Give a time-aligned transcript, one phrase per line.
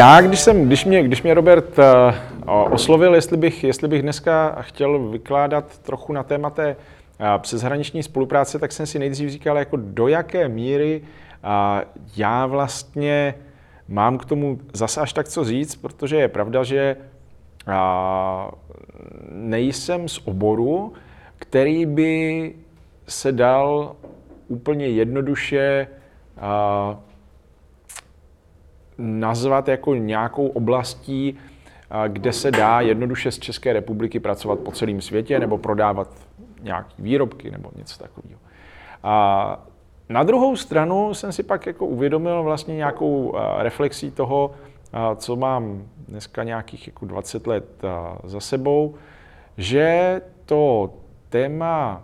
[0.00, 4.56] Já, když, jsem, když, mě, když mě Robert uh, oslovil, jestli bych, jestli bych dneska
[4.60, 9.76] chtěl vykládat trochu na téma té uh, přeshraniční spolupráce, tak jsem si nejdřív říkal, jako
[9.76, 11.50] do jaké míry uh,
[12.16, 13.34] já vlastně
[13.88, 16.96] mám k tomu zase až tak co říct, protože je pravda, že
[19.30, 20.92] nejsem z oboru,
[21.38, 22.52] který by
[23.08, 23.96] se dal
[24.48, 25.86] úplně jednoduše
[29.00, 31.38] nazvat jako nějakou oblastí,
[32.08, 36.08] kde se dá jednoduše z České republiky pracovat po celém světě nebo prodávat
[36.62, 38.40] nějaké výrobky nebo něco takového.
[39.02, 39.66] A
[40.08, 44.50] na druhou stranu jsem si pak jako uvědomil vlastně nějakou reflexí toho,
[45.16, 47.82] co mám dneska nějakých jako 20 let
[48.24, 48.94] za sebou,
[49.56, 50.90] že to
[51.28, 52.02] téma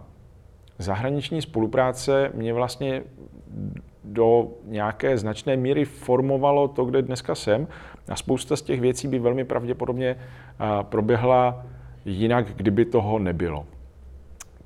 [0.79, 3.03] zahraniční spolupráce mě vlastně
[4.07, 7.69] do nějaké značné míry formovalo to, kde dneska jsem.
[8.09, 10.17] A spousta z těch věcí by velmi pravděpodobně
[10.83, 11.67] proběhla
[12.05, 13.67] jinak, kdyby toho nebylo.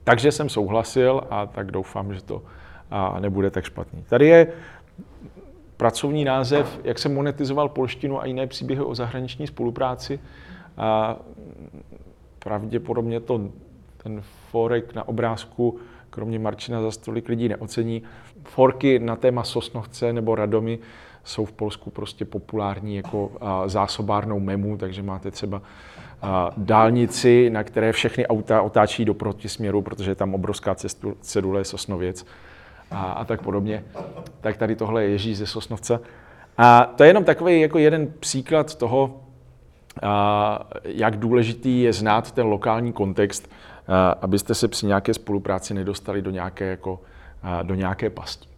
[0.04, 2.42] Takže jsem souhlasil a tak doufám, že to
[3.20, 4.04] nebude tak špatný.
[4.08, 4.46] Tady je
[5.76, 10.20] pracovní název, jak jsem monetizoval polštinu a jiné příběhy o zahraniční spolupráci.
[10.76, 11.16] A
[12.38, 13.40] pravděpodobně to
[14.02, 15.78] ten forek na obrázku
[16.10, 18.02] kromě Marčina za tolik lidí neocení.
[18.44, 20.78] Forky na téma Sosnovce nebo Radomy
[21.24, 23.32] jsou v Polsku prostě populární jako
[23.66, 25.62] zásobárnou memů, takže máte třeba
[26.56, 32.26] dálnici, na které všechny auta otáčí do protisměru, protože je tam obrovská cestu, cedule Sosnověc
[32.90, 33.84] a, a tak podobně.
[34.40, 36.00] Tak tady tohle je Ježí ze Sosnovce.
[36.58, 39.20] A to je jenom takový jako jeden příklad toho,
[40.02, 43.50] a, jak důležitý je znát ten lokální kontext
[44.22, 47.00] abyste se při nějaké spolupráci nedostali do nějaké, jako,
[47.62, 48.48] do nějaké pasti.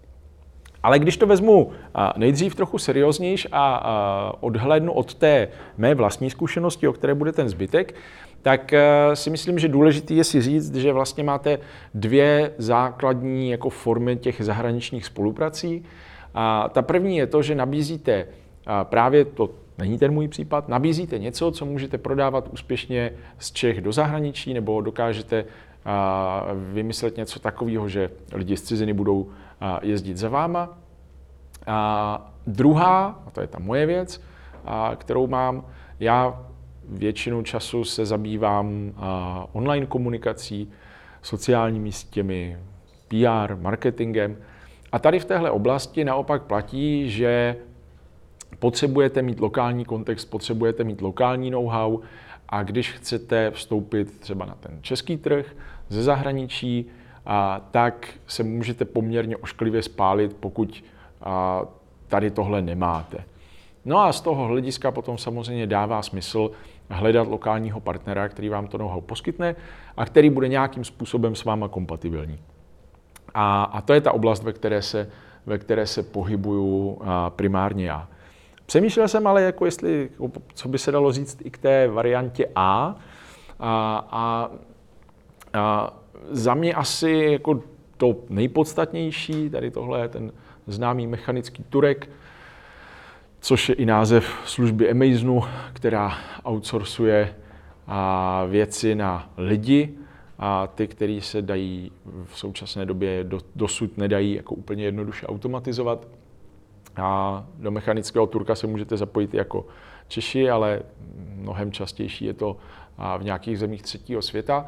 [0.83, 1.71] Ale když to vezmu
[2.17, 7.95] nejdřív trochu serióznějš a odhlednu od té mé vlastní zkušenosti, o které bude ten zbytek,
[8.43, 8.75] tak
[9.15, 11.59] si myslím, že důležitý je si říct, že vlastně máte
[11.95, 15.85] dvě základní jako formy těch zahraničních spoluprací.
[16.35, 18.27] A ta první je to, že nabízíte
[18.85, 19.51] právě to
[19.83, 20.69] Není ten můj případ.
[20.69, 25.45] Nabízíte něco, co můžete prodávat úspěšně z Čech do zahraničí, nebo dokážete
[26.73, 29.31] vymyslet něco takového, že lidi z ciziny budou
[29.83, 30.79] jezdit za váma.
[31.67, 34.23] A druhá, a to je ta moje věc,
[34.97, 35.65] kterou mám,
[36.01, 36.47] já
[36.89, 38.93] většinu času se zabývám
[39.53, 40.71] online komunikací,
[41.23, 42.59] sociálními sítěmi,
[43.09, 44.37] PR, marketingem.
[44.93, 47.57] A tady v téhle oblasti naopak platí, že
[48.63, 51.99] potřebujete mít lokální kontext, potřebujete mít lokální know-how
[52.49, 55.57] a když chcete vstoupit třeba na ten český trh
[55.89, 56.87] ze zahraničí,
[57.27, 60.85] a, tak se můžete poměrně ošklivě spálit, pokud
[61.23, 61.63] a,
[62.09, 63.25] tady tohle nemáte.
[63.85, 66.51] No a z toho hlediska potom samozřejmě dává smysl
[66.91, 69.57] hledat lokálního partnera, který vám to know-how poskytne
[69.97, 72.39] a který bude nějakým způsobem s váma kompatibilní.
[73.35, 75.11] A, a to je ta oblast, ve které se,
[75.47, 77.01] ve které se pohybuju
[77.37, 78.09] primárně já.
[78.67, 80.11] Přemýšlel jsem ale, jako jestli,
[80.55, 82.97] co by se dalo říct i k té variantě A.
[83.61, 84.51] A, a,
[85.53, 85.95] a
[86.31, 87.63] za mě asi jako
[87.97, 90.33] to nejpodstatnější, tady tohle je ten
[90.67, 92.09] známý mechanický turek,
[93.41, 95.43] což je i název služby Amazonu,
[95.73, 96.13] která
[96.49, 97.35] outsourcuje
[97.87, 99.95] a věci na lidi
[100.39, 101.93] a ty, který se dají
[102.25, 106.07] v současné době do, dosud nedají jako úplně jednoduše automatizovat.
[106.97, 109.67] A do mechanického turka se můžete zapojit jako
[110.09, 110.83] Češi, ale
[111.35, 112.57] mnohem častější je to
[113.19, 114.67] v nějakých zemích třetího světa.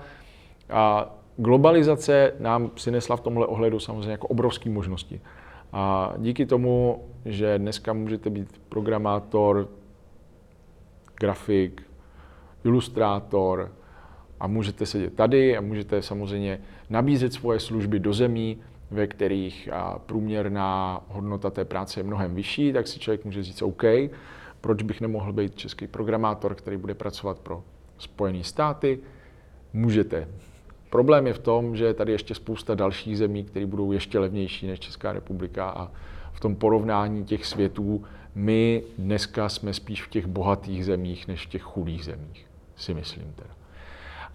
[0.71, 5.21] A globalizace nám přinesla v tomhle ohledu samozřejmě jako obrovské možnosti.
[5.73, 9.69] A díky tomu, že dneska můžete být programátor,
[11.20, 11.82] grafik,
[12.65, 13.73] ilustrátor
[14.41, 16.61] a můžete sedět tady a můžete samozřejmě
[16.91, 18.59] nabízet svoje služby do zemí,
[18.90, 19.69] ve kterých
[20.06, 23.82] průměrná hodnota té práce je mnohem vyšší, tak si člověk může říct OK,
[24.60, 27.62] proč bych nemohl být český programátor, který bude pracovat pro
[27.98, 28.98] Spojené státy.
[29.72, 30.28] Můžete.
[30.90, 34.81] Problém je v tom, že tady ještě spousta dalších zemí, které budou ještě levnější než
[34.81, 35.90] Česká republika a
[36.32, 38.04] v tom porovnání těch světů
[38.34, 42.46] my dneska jsme spíš v těch bohatých zemích než v těch chudých zemích,
[42.76, 43.54] si myslím teda.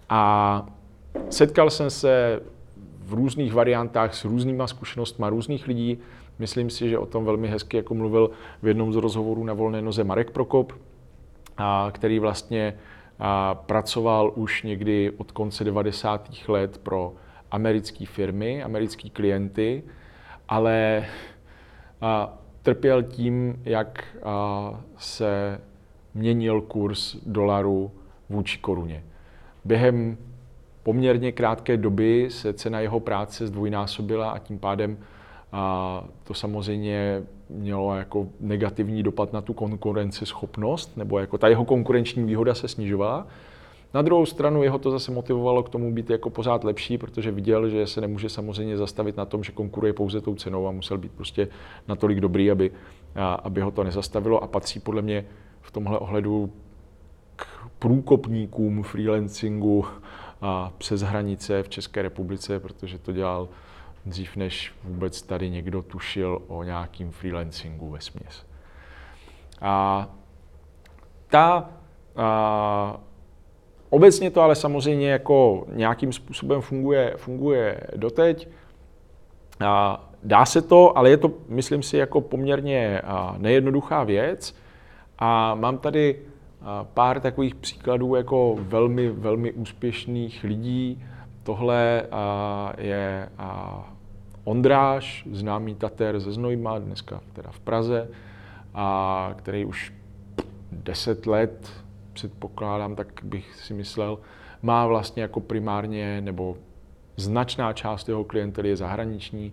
[0.08, 0.66] A
[1.30, 2.40] setkal jsem se
[3.10, 5.98] v různých variantách s různýma zkušenostmi různých lidí.
[6.38, 8.30] Myslím si, že o tom velmi hezky jako mluvil
[8.62, 10.72] v jednom z rozhovorů na volné noze Marek Prokop,
[11.56, 12.74] a, který vlastně
[13.18, 16.30] a, pracoval už někdy od konce 90.
[16.48, 17.14] let pro
[17.50, 19.82] americké firmy, americké klienty,
[20.48, 21.06] ale
[22.00, 24.04] a, trpěl tím, jak
[24.98, 25.60] se
[26.14, 27.90] měnil kurz dolaru
[28.28, 29.04] vůči koruně.
[29.64, 30.16] Během
[30.82, 34.98] poměrně krátké doby se cena jeho práce zdvojnásobila a tím pádem
[35.52, 42.24] a to samozřejmě mělo jako negativní dopad na tu konkurenceschopnost, nebo jako ta jeho konkurenční
[42.24, 43.26] výhoda se snižovala.
[43.94, 47.68] Na druhou stranu jeho to zase motivovalo k tomu být jako pořád lepší, protože viděl,
[47.68, 51.12] že se nemůže samozřejmě zastavit na tom, že konkuruje pouze tou cenou a musel být
[51.12, 51.48] prostě
[51.88, 52.70] natolik dobrý, aby,
[53.42, 55.24] aby ho to nezastavilo a patří podle mě
[55.60, 56.52] v tomhle ohledu
[57.36, 57.46] k
[57.78, 59.84] průkopníkům freelancingu
[60.40, 63.48] a přes hranice v České republice, protože to dělal
[64.06, 68.46] dřív, než vůbec tady někdo tušil o nějakým freelancingu ve směs.
[69.60, 70.08] A
[71.28, 71.70] ta
[72.16, 73.00] a,
[73.90, 78.48] obecně to ale samozřejmě jako nějakým způsobem funguje, funguje doteď.
[79.60, 83.02] A, dá se to, ale je to, myslím si, jako poměrně
[83.38, 84.56] nejednoduchá věc.
[85.18, 86.22] A mám tady
[86.82, 91.04] pár takových příkladů jako velmi, velmi úspěšných lidí.
[91.42, 92.06] Tohle
[92.78, 93.28] je
[94.44, 98.08] Ondráš, známý Tater ze Znojma, dneska teda v Praze,
[98.74, 99.92] a který už
[100.72, 101.70] deset let,
[102.12, 104.18] předpokládám, tak bych si myslel,
[104.62, 106.56] má vlastně jako primárně, nebo
[107.16, 109.52] značná část jeho klientely je zahraniční.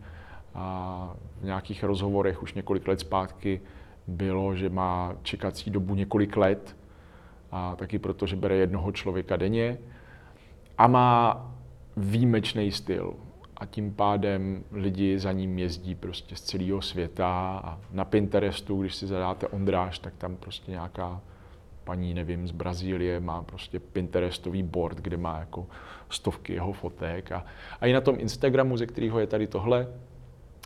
[0.55, 3.61] A v nějakých rozhovorech už několik let zpátky
[4.07, 6.76] bylo, že má čekací dobu několik let,
[7.51, 9.77] a taky proto, že bere jednoho člověka denně
[10.77, 11.45] a má
[11.97, 13.13] výjimečný styl
[13.57, 18.95] a tím pádem lidi za ním jezdí prostě z celého světa a na Pinterestu, když
[18.95, 21.21] si zadáte Ondráž, tak tam prostě nějaká
[21.83, 25.67] paní, nevím, z Brazílie má prostě Pinterestový board, kde má jako
[26.09, 27.45] stovky jeho fotek a,
[27.81, 29.87] a i na tom Instagramu, ze kterého je tady tohle,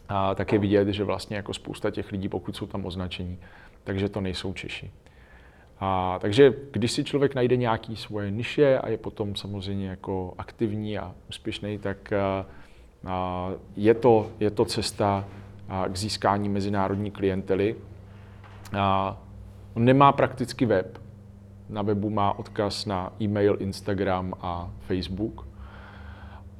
[0.09, 3.39] a tak je vidět, že vlastně jako spousta těch lidí, pokud jsou tam označení,
[3.83, 4.91] takže to nejsou Češi.
[5.81, 10.97] A, takže když si člověk najde nějaký svoje niše a je potom samozřejmě jako aktivní
[10.97, 12.45] a úspěšný, tak a,
[13.07, 15.25] a, je, to, je to cesta
[15.69, 17.75] a, k získání mezinárodní klientely.
[18.77, 19.17] A,
[19.73, 20.97] on nemá prakticky web.
[21.69, 25.47] Na webu má odkaz na e-mail, Instagram a Facebook,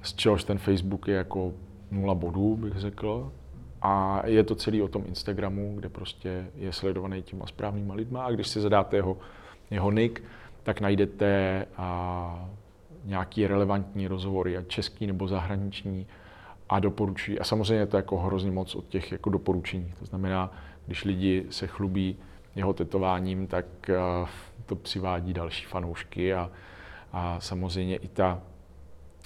[0.01, 1.53] z čehož ten Facebook je jako
[1.91, 3.31] nula bodů, bych řekl.
[3.81, 8.31] A je to celý o tom Instagramu, kde prostě je sledovaný těma správnýma lidma a
[8.31, 9.18] když si zadáte jeho,
[9.72, 10.24] jeho nick,
[10.63, 12.50] tak najdete a,
[13.06, 16.07] nějaký relevantní rozhovory, ať český nebo zahraniční,
[16.69, 17.39] a doporučují.
[17.39, 19.94] A samozřejmě je to jako hrozně moc od těch jako doporučení.
[20.00, 20.51] To znamená,
[20.86, 22.18] když lidi se chlubí
[22.56, 24.30] jeho tetováním, tak uh,
[24.66, 26.51] to přivádí další fanoušky a,
[27.12, 28.42] a samozřejmě i ta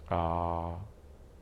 [0.09, 0.85] a,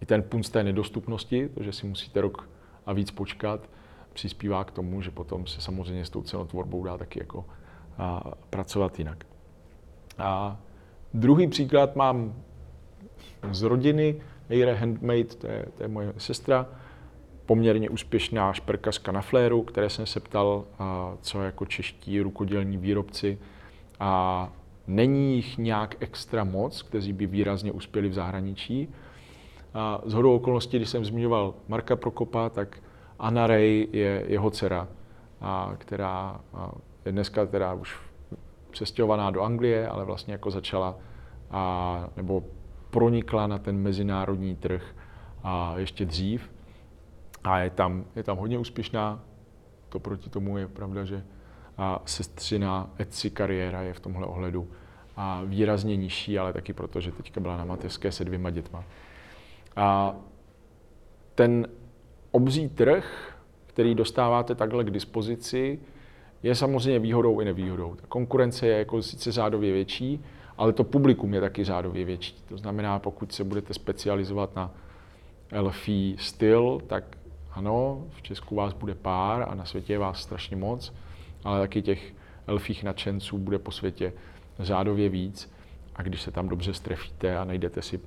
[0.02, 2.50] i ten punc té nedostupnosti, to, že si musíte rok
[2.86, 3.70] a víc počkat,
[4.14, 7.46] přispívá k tomu, že potom se samozřejmě s tou cenotvorbou dá taky jako
[7.98, 9.26] a, pracovat jinak.
[10.18, 10.60] A
[11.14, 12.36] druhý příklad mám
[13.52, 16.66] z rodiny, Eire Handmade, to je, to je moje sestra,
[17.46, 23.40] poměrně úspěšná šperkařka na fléru, které jsem se ptal, a, co jako čeští rukodělní výrobci.
[24.00, 24.52] A
[24.88, 28.90] není jich nějak extra moc, kteří by výrazně uspěli v zahraničí.
[29.74, 32.78] A z hodou okolností, když jsem zmiňoval Marka Prokopa, tak
[33.20, 34.88] Anna Ray je jeho dcera,
[35.42, 36.72] a, která a,
[37.06, 38.00] je dneska teda už
[38.72, 40.96] přestěhovaná do Anglie, ale vlastně jako začala
[41.52, 42.44] a, nebo
[42.90, 44.96] pronikla na ten mezinárodní trh
[45.44, 46.52] a ještě dřív.
[47.44, 49.20] A je tam, je tam hodně úspěšná.
[49.90, 51.24] To proti tomu je pravda, že
[51.78, 54.68] a sestřina Etsy kariéra je v tomhle ohledu
[55.16, 58.84] a výrazně nižší, ale taky proto, že teďka byla na mateřské se dvěma dětma.
[59.76, 60.16] A
[61.36, 61.68] ten
[62.32, 65.80] obří trh, který dostáváte takhle k dispozici,
[66.44, 67.96] je samozřejmě výhodou i nevýhodou.
[67.96, 70.24] Ta konkurence je jako sice řádově větší,
[70.58, 72.36] ale to publikum je taky řádově větší.
[72.50, 74.72] To znamená, pokud se budete specializovat na
[75.52, 77.04] elfí styl, tak
[77.52, 80.94] ano, v Česku vás bude pár a na světě je vás strašně moc,
[81.44, 82.14] ale taky těch
[82.48, 84.14] elfích nadšenců bude po světě
[84.60, 85.52] řádově víc.
[85.96, 88.00] A když se tam dobře strefíte a najdete si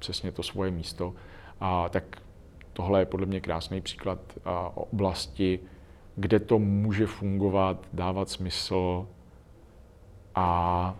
[0.00, 1.14] přesně to svoje místo,
[1.60, 2.04] a, tak
[2.72, 5.60] tohle je podle mě krásný příklad a, oblasti,
[6.16, 9.06] kde to může fungovat, dávat smysl
[10.34, 10.94] a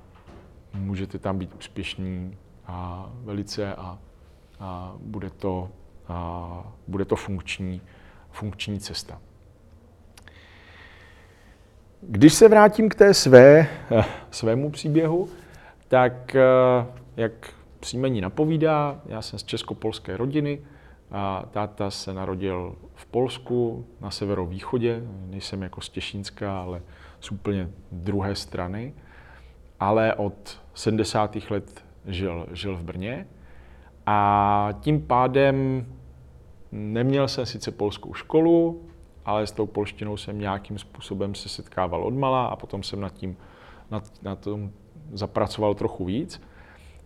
[0.75, 3.99] můžete tam být úspěšní a velice a,
[4.61, 5.69] a bude, to,
[6.09, 7.81] a bude to funkční,
[8.31, 9.21] funkční cesta.
[12.03, 13.69] Když se vrátím k té své,
[14.31, 15.29] svému příběhu,
[15.89, 16.37] tak
[17.17, 17.33] jak
[17.81, 20.61] příjmení napovídá, já jsem z česko-polské rodiny,
[21.13, 26.83] A táta se narodil v Polsku, na severovýchodě, nejsem jako z Těšínska, ale
[27.21, 28.95] z úplně druhé strany,
[29.81, 31.37] ale od 70.
[31.51, 33.27] let žil, žil v Brně.
[34.07, 35.87] A tím pádem
[36.73, 38.87] neměl jsem sice polskou školu,
[39.25, 43.37] ale s tou polštinou jsem nějakým způsobem se setkával odmala a potom jsem nad tím
[43.91, 44.71] nad, na tom
[45.13, 46.43] zapracoval trochu víc.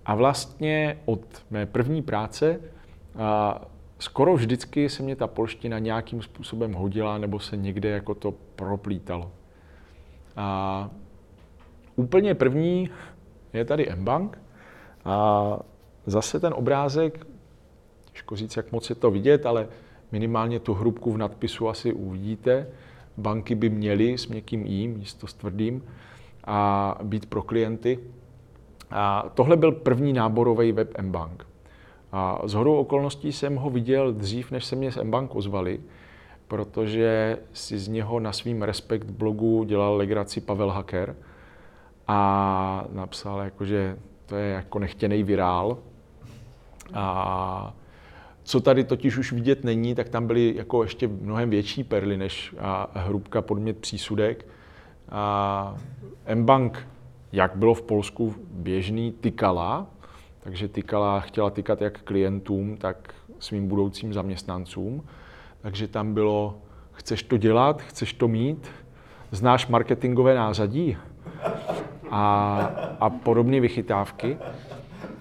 [0.07, 2.61] A vlastně od mé první práce
[3.19, 3.61] a
[3.99, 9.31] skoro vždycky se mě ta polština nějakým způsobem hodila nebo se někde jako to proplítalo.
[10.37, 10.91] A
[11.97, 12.91] úplně první
[13.53, 14.39] je tady Mbank
[15.05, 15.59] a
[16.07, 17.27] zase ten obrázek,
[18.13, 19.69] těžko říct, jak moc je to vidět, ale
[20.13, 22.67] minimálně tu hrubku v nadpisu asi uvidíte.
[23.17, 25.85] Banky by měly s měkkým i místo s tvrdým
[26.45, 27.99] a být pro klienty.
[28.97, 31.47] A tohle byl první náborový web Mbank.
[32.13, 35.81] A z hodou okolností jsem ho viděl dřív, než se mě z Mbank ozvali,
[36.49, 41.17] protože si z něho na svým Respekt blogu dělal legraci Pavel Hacker
[42.09, 43.97] a napsal, jako, že
[44.27, 45.79] to je jako nechtěný virál.
[46.95, 47.75] A
[48.43, 52.55] co tady totiž už vidět není, tak tam byly jako ještě mnohem větší perly než
[52.95, 54.47] hrubka podmět přísudek.
[55.09, 55.77] A
[56.27, 56.89] M-Bank,
[57.35, 59.87] jak bylo v Polsku běžný, tykala,
[60.41, 65.05] takže tykala, chtěla tykat jak klientům, tak svým budoucím zaměstnancům.
[65.61, 66.59] Takže tam bylo,
[66.93, 68.71] chceš to dělat, chceš to mít,
[69.31, 70.97] znáš marketingové nářadí
[72.11, 72.57] a,
[73.01, 74.39] a podobné vychytávky.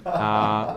[0.06, 0.76] A,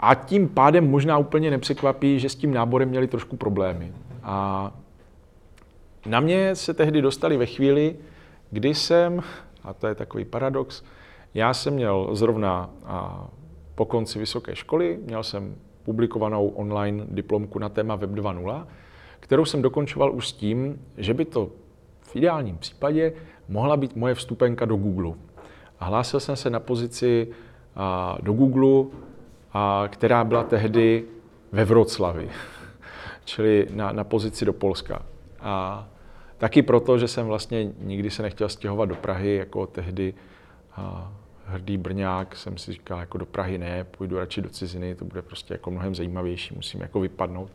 [0.00, 3.92] a tím pádem možná úplně nepřekvapí, že s tím náborem měli trošku problémy.
[4.22, 4.72] A
[6.06, 7.96] na mě se tehdy dostali ve chvíli,
[8.50, 9.22] kdy jsem,
[9.70, 10.82] a to je takový paradox,
[11.34, 12.70] já jsem měl zrovna
[13.74, 18.66] po konci vysoké školy, měl jsem publikovanou online diplomku na téma Web 2.0,
[19.20, 21.50] kterou jsem dokončoval už s tím, že by to
[22.00, 23.12] v ideálním případě
[23.48, 25.14] mohla být moje vstupenka do Google.
[25.80, 27.28] A hlásil jsem se na pozici
[28.22, 28.90] do Google,
[29.88, 31.04] která byla tehdy
[31.52, 32.28] ve Vroclavi,
[33.24, 35.02] čili na, na pozici do Polska.
[35.40, 35.88] A
[36.40, 40.14] Taky proto, že jsem vlastně nikdy se nechtěl stěhovat do Prahy, jako tehdy
[40.76, 41.12] a
[41.46, 45.22] hrdý Brňák, jsem si říkal, jako do Prahy ne, půjdu radši do ciziny, to bude
[45.22, 47.50] prostě jako mnohem zajímavější, musím jako vypadnout.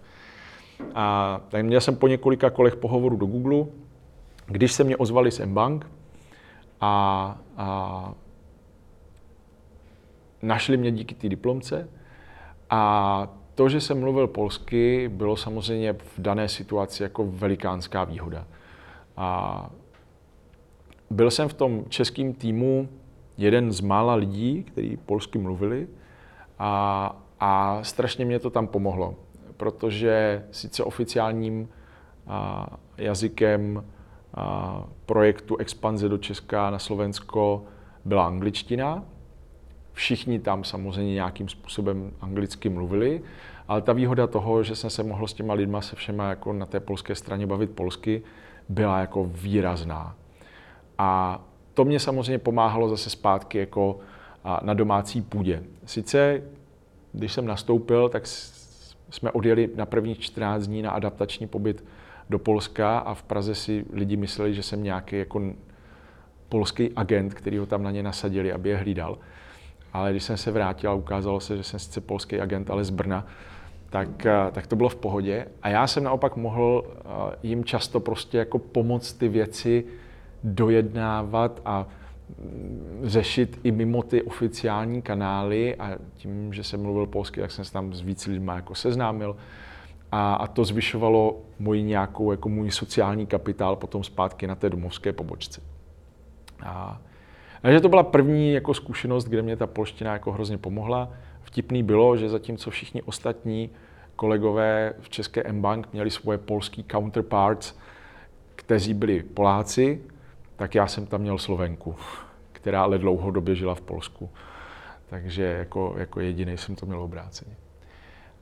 [0.96, 3.66] A tak měl jsem po několika kolech pohovoru do Google,
[4.46, 5.88] když se mě ozvali z Mbank
[6.82, 8.14] a, a
[10.42, 11.90] našli mě díky té diplomce
[12.70, 18.46] a to, že jsem mluvil polsky, bylo samozřejmě v dané situaci jako velikánská výhoda.
[19.18, 19.70] A
[21.10, 22.90] byl jsem v tom českém týmu
[23.38, 25.88] jeden z mála lidí, kteří polsky mluvili
[26.60, 29.16] a, a strašně mě to tam pomohlo,
[29.58, 31.70] protože sice oficiálním
[32.28, 32.68] a,
[32.98, 33.84] jazykem
[34.34, 37.64] a, projektu expanze do Česka na Slovensko
[38.06, 39.04] byla angličtina.
[39.94, 43.22] Všichni tam samozřejmě nějakým způsobem anglicky mluvili,
[43.68, 46.66] ale ta výhoda toho, že jsem se mohl s těma lidma se všema jako na
[46.66, 48.24] té polské straně bavit polsky,
[48.70, 50.16] byla jako výrazná.
[50.98, 51.42] A
[51.74, 54.00] to mě samozřejmě pomáhalo zase zpátky jako
[54.62, 55.64] na domácí půdě.
[55.86, 56.42] Sice,
[57.14, 58.28] když jsem nastoupil, tak
[59.10, 61.86] jsme odjeli na prvních 14 dní na adaptační pobyt
[62.30, 65.42] do Polska a v Praze si lidi mysleli, že jsem nějaký jako
[66.50, 69.18] polský agent, který ho tam na ně nasadili, aby je hlídal.
[69.94, 72.90] Ale když jsem se vrátil a ukázalo se, že jsem sice polský agent, ale z
[72.90, 73.28] Brna,
[73.96, 75.46] tak, eh, tak to bylo v pohodě.
[75.62, 77.00] A já jsem naopak mohl eh,
[77.44, 79.86] jim často prostě jako pomoct ty věci
[80.44, 81.88] dojednávat a
[82.40, 87.66] mm, řešit i mimo ty oficiální kanály a tím, že jsem mluvil polsky, tak jsem
[87.66, 89.36] se tam s víc lidmi jako seznámil
[90.12, 95.14] a, a to zvyšovalo můj nějakou, jako můj sociální kapitál potom zpátky na té domovské
[95.14, 95.62] pobočce.
[96.66, 97.02] A,
[97.62, 101.10] takže to byla první jako zkušenost, kde mě ta polština jako hrozně pomohla.
[101.46, 103.70] Vtipný bylo, že zatímco všichni ostatní
[104.16, 107.74] kolegové v České M-Bank měli svoje polský counterparts,
[108.56, 110.02] kteří byli Poláci,
[110.56, 111.96] tak já jsem tam měl Slovenku,
[112.52, 114.30] která ale dlouhodobě žila v Polsku.
[115.10, 117.56] Takže jako, jako jediný jsem to měl obráceně.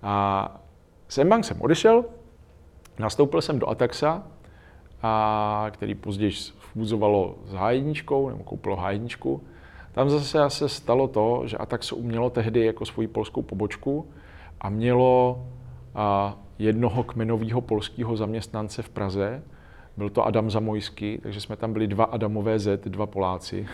[0.01, 0.62] A
[1.07, 2.05] z M-Bank jsem odešel,
[3.00, 4.24] nastoupil jsem do Ataxa,
[5.01, 9.39] a, který později fúzovalo s H1, nebo koupilo H1.
[9.94, 14.12] Tam zase se stalo to, že Ataxo umělo tehdy jako svoji polskou pobočku
[14.62, 15.46] a mělo
[15.96, 19.44] a jednoho kmenového polského zaměstnance v Praze.
[19.98, 23.68] Byl to Adam Zamojský, takže jsme tam byli dva Adamové Z, dva Poláci.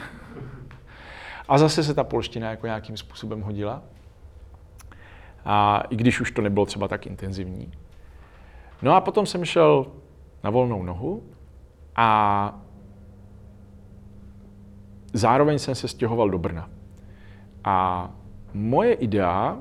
[1.48, 3.82] A zase se ta polština jako nějakým způsobem hodila.
[5.46, 7.72] a i když už to nebylo třeba tak intenzivní.
[8.82, 9.86] No a potom jsem šel
[10.44, 11.24] na volnou nohu
[11.96, 12.59] a
[15.14, 16.70] zároveň jsem se stěhoval do Brna.
[17.64, 18.10] A
[18.54, 19.58] moje idea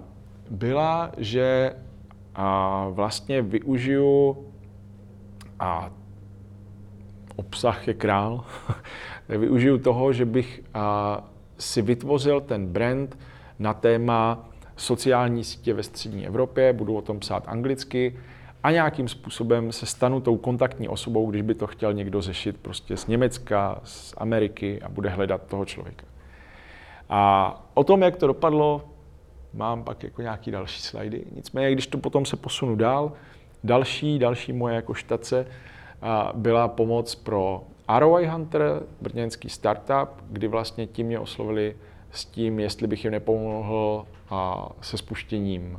[0.50, 1.72] byla, že
[2.34, 4.36] a vlastně využiju
[5.60, 5.90] a
[7.36, 8.44] obsah je král,
[9.28, 11.24] využiju toho, že bych a,
[11.58, 13.18] si vytvořil ten brand
[13.58, 18.16] na téma sociální sítě ve střední Evropě, budu o tom psát anglicky
[18.68, 22.96] a nějakým způsobem se stanu tou kontaktní osobou, když by to chtěl někdo řešit prostě
[22.96, 26.06] z Německa, z Ameriky a bude hledat toho člověka.
[27.08, 28.84] A o tom, jak to dopadlo,
[29.54, 31.24] mám pak jako nějaký další slajdy.
[31.32, 33.12] Nicméně, když to potom se posunu dál,
[33.64, 35.46] další, další moje jako štace
[36.34, 37.62] byla pomoc pro
[37.98, 41.76] ROI Hunter, brněnský startup, kdy vlastně tím mě oslovili
[42.10, 44.06] s tím, jestli bych jim nepomohl
[44.80, 45.78] se spuštěním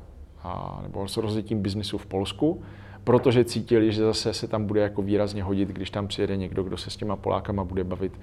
[0.81, 2.61] nebo s rozjetím biznisu v Polsku,
[3.03, 6.77] protože cítili, že zase se tam bude jako výrazně hodit, když tam přijede někdo, kdo
[6.77, 8.19] se s těma Polákama bude bavit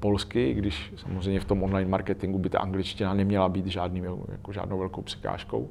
[0.00, 4.02] polsky, když samozřejmě v tom online marketingu by ta angličtina neměla být žádný,
[4.32, 5.70] jako žádnou velkou překážkou,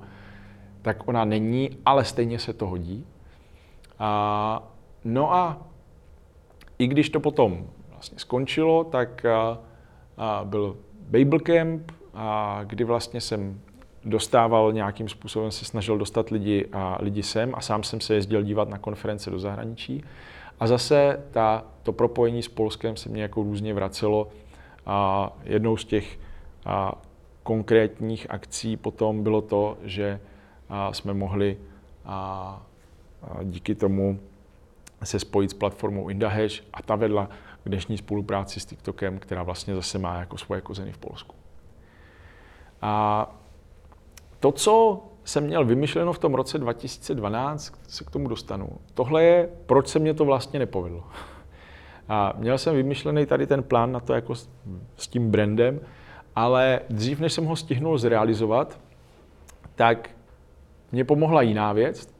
[0.82, 3.06] tak ona není, ale stejně se to hodí.
[4.00, 4.64] A,
[5.04, 5.68] no a
[6.80, 9.60] i když to potom vlastně skončilo, tak a,
[10.18, 13.62] a byl Babel Camp, a kdy vlastně jsem
[14.06, 18.44] dostával nějakým způsobem, se snažil dostat lidi, a lidi sem a sám jsem se jezdil
[18.44, 20.04] dívat na konference do zahraničí.
[20.60, 24.28] A zase ta, to propojení s Polskem se mě jako různě vracelo.
[24.86, 26.20] A jednou z těch
[26.66, 26.94] a,
[27.44, 30.20] konkrétních akcí potom bylo to, že
[30.70, 31.58] a, jsme mohli
[32.06, 32.62] a,
[33.24, 34.20] a díky tomu
[35.04, 37.30] se spojit s platformou Indahash a ta vedla
[37.64, 41.36] k dnešní spolupráci s TikTokem, která vlastně zase má jako svoje kozeny v Polsku.
[42.82, 43.32] A
[44.40, 48.70] to, co jsem měl vymyšleno v tom roce 2012, se k tomu dostanu.
[48.94, 51.04] Tohle je, proč se mě to vlastně nepovedlo.
[52.10, 54.50] A měl jsem vymyšlený tady ten plán na to jako s,
[54.96, 55.80] s tím brandem,
[56.36, 58.80] ale dřív, než jsem ho stihnul zrealizovat,
[59.76, 60.10] tak
[60.92, 62.14] mě pomohla jiná věc,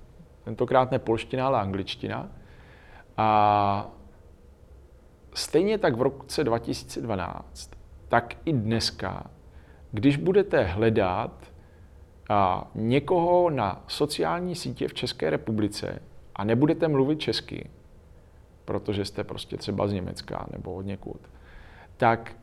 [0.44, 2.28] tentokrát ne polština, ale angličtina.
[3.18, 3.88] A
[5.34, 7.72] stejně tak v roce 2012,
[8.08, 9.24] tak i dneska,
[9.92, 11.49] když budete hledat
[12.30, 16.02] a někoho na sociální sítě v České republice
[16.36, 17.70] a nebudete mluvit česky,
[18.66, 21.22] protože jste prostě třeba z Německa nebo od někud,
[21.98, 22.36] tak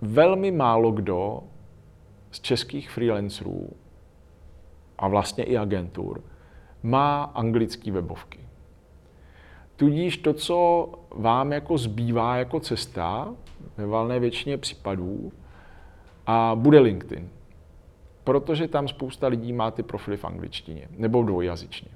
[0.00, 1.42] velmi málo kdo
[2.30, 3.70] z českých freelancerů
[4.98, 6.22] a vlastně i agentur
[6.82, 8.38] má anglické webovky.
[9.76, 13.34] Tudíž to, co vám jako zbývá jako cesta,
[13.76, 15.32] ve valné většině případů,
[16.26, 17.28] a bude LinkedIn
[18.28, 21.88] protože tam spousta lidí má ty profily v angličtině nebo dvojjazyčně.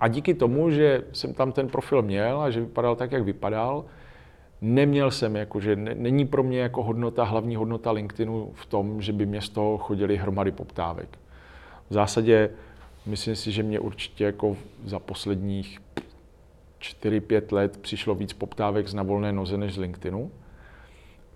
[0.00, 3.84] A díky tomu, že jsem tam ten profil měl a že vypadal tak, jak vypadal,
[4.60, 9.12] neměl jsem, jako, že není pro mě jako hodnota, hlavní hodnota LinkedInu v tom, že
[9.12, 11.18] by mě z toho chodili hromady poptávek.
[11.90, 12.50] V zásadě
[13.06, 15.80] myslím si, že mě určitě jako za posledních
[16.80, 20.30] 4-5 let přišlo víc poptávek z na volné noze než z LinkedInu.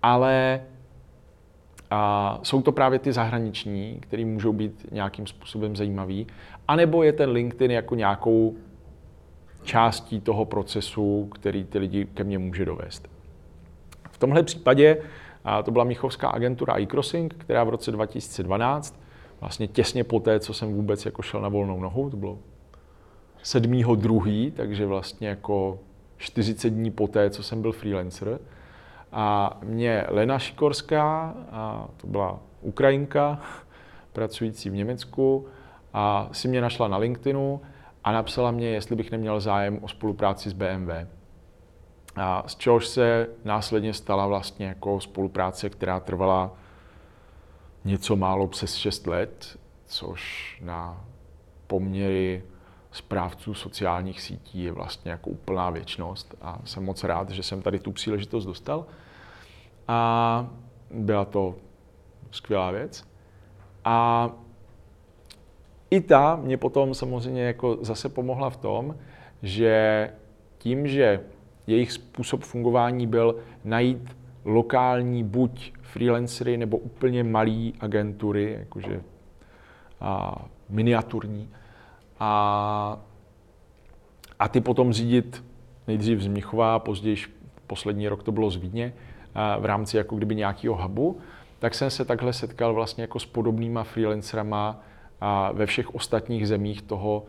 [0.01, 0.61] Ale
[1.91, 6.27] a jsou to právě ty zahraniční, které můžou být nějakým způsobem zajímavý,
[6.67, 8.55] anebo je ten LinkedIn jako nějakou
[9.63, 13.09] částí toho procesu, který ty lidi ke mně může dovést.
[14.11, 14.97] V tomhle případě
[15.43, 18.99] a to byla Michovská agentura iCrossing, která v roce 2012,
[19.39, 22.39] vlastně těsně po té, co jsem vůbec jako šel na volnou nohu, to bylo
[23.43, 23.71] 7.
[23.95, 25.79] druhý, takže vlastně jako
[26.17, 28.39] 40 dní poté, co jsem byl freelancer,
[29.11, 33.39] a mě Lena Šikorská, a to byla Ukrajinka,
[34.13, 35.47] pracující v Německu,
[35.93, 37.61] a si mě našla na LinkedInu
[38.03, 40.91] a napsala mě, jestli bych neměl zájem o spolupráci s BMW.
[42.15, 46.51] A z čehož se následně stala vlastně jako spolupráce, která trvala
[47.85, 51.05] něco málo přes 6 let, což na
[51.67, 52.43] poměry
[52.99, 57.79] správců sociálních sítí je vlastně jako úplná věčnost a jsem moc rád, že jsem tady
[57.79, 58.85] tu příležitost dostal.
[59.87, 60.47] A
[60.91, 61.55] byla to
[62.31, 63.07] skvělá věc.
[63.85, 64.29] A
[65.89, 68.95] i ta mě potom samozřejmě jako zase pomohla v tom,
[69.41, 70.09] že
[70.57, 71.23] tím, že
[71.67, 79.01] jejich způsob fungování byl najít lokální buď freelancery nebo úplně malý agentury, jakože
[80.01, 81.49] a, miniaturní,
[82.19, 82.99] a,
[84.39, 85.43] a ty potom řídit
[85.87, 87.17] nejdřív z Mnichova, později
[87.67, 88.93] poslední rok to bylo z Vídně,
[89.59, 91.17] v rámci jako kdyby nějakého hubu,
[91.59, 94.81] tak jsem se takhle setkal vlastně jako s podobnýma freelancerama
[95.53, 97.25] ve všech ostatních zemích toho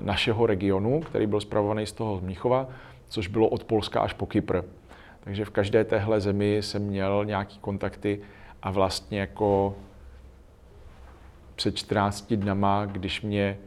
[0.00, 2.68] našeho regionu, který byl zpravovaný z toho Mnichova,
[3.08, 4.60] což bylo od Polska až po Kypr.
[5.20, 8.20] Takže v každé téhle zemi jsem měl nějaký kontakty
[8.62, 9.74] a vlastně jako
[11.54, 13.58] před 14 dnama, když mě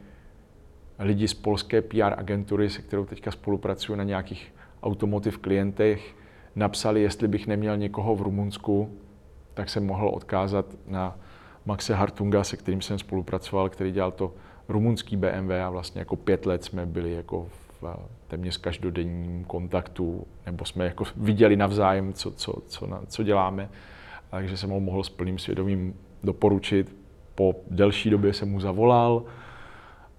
[1.02, 6.14] lidi z polské PR agentury, se kterou teďka spolupracuju na nějakých automotiv klientech,
[6.56, 8.98] napsali, jestli bych neměl někoho v Rumunsku,
[9.54, 11.18] tak jsem mohl odkázat na
[11.66, 14.34] Maxe Hartunga, se kterým jsem spolupracoval, který dělal to
[14.68, 17.46] rumunský BMW a vlastně jako pět let jsme byli jako
[17.82, 17.96] v
[18.28, 23.68] téměř každodenním kontaktu, nebo jsme jako viděli navzájem, co, co, co, co děláme.
[24.30, 26.96] Takže jsem ho mohl s plným svědomím doporučit.
[27.34, 29.24] Po delší době jsem mu zavolal,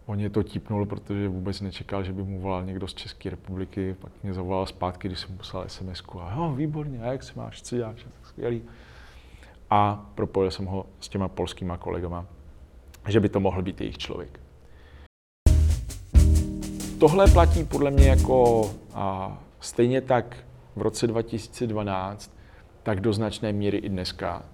[0.05, 3.95] On je to tipnul, protože vůbec nečekal, že by mu volal někdo z České republiky.
[3.99, 7.33] Pak mě zavolal zpátky, když jsem mu poslal sms a jo, výborně, a jak se
[7.35, 8.61] máš, co děláš, tak skvělý.
[9.69, 12.25] A propojil jsem ho s těma polskýma kolegama,
[13.07, 14.39] že by to mohl být jejich člověk.
[16.99, 20.37] Tohle platí podle mě jako a stejně tak
[20.75, 22.37] v roce 2012,
[22.83, 24.45] tak do značné míry i dneska,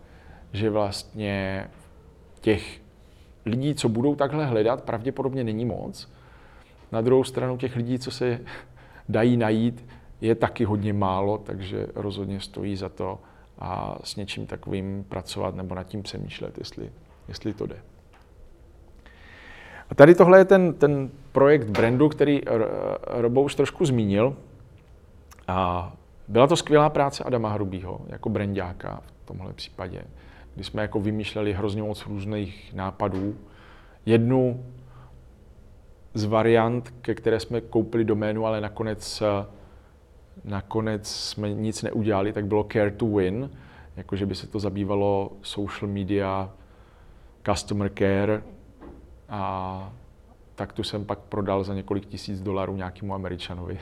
[0.53, 1.67] že vlastně
[2.41, 2.81] těch
[3.49, 6.11] lidí, co budou takhle hledat, pravděpodobně není moc.
[6.91, 8.39] Na druhou stranu těch lidí, co se
[9.09, 9.85] dají najít,
[10.21, 13.19] je taky hodně málo, takže rozhodně stojí za to
[13.59, 16.89] a s něčím takovým pracovat nebo nad tím přemýšlet, jestli,
[17.27, 17.77] jestli to jde.
[19.89, 22.41] A tady tohle je ten, ten projekt brandu, který
[23.07, 24.35] Robo už trošku zmínil.
[25.47, 25.91] A
[26.27, 30.03] byla to skvělá práce Adama Hrubýho jako brandáka v tomhle případě
[30.59, 33.35] kdy jsme jako vymýšleli hrozně moc různých nápadů.
[34.05, 34.65] Jednu
[36.13, 39.23] z variant, ke které jsme koupili doménu, ale nakonec,
[40.43, 43.49] nakonec jsme nic neudělali, tak bylo Care to Win,
[43.97, 46.51] jakože by se to zabývalo social media,
[47.45, 48.41] customer care
[49.29, 49.93] a
[50.55, 53.79] tak tu jsem pak prodal za několik tisíc dolarů nějakému američanovi.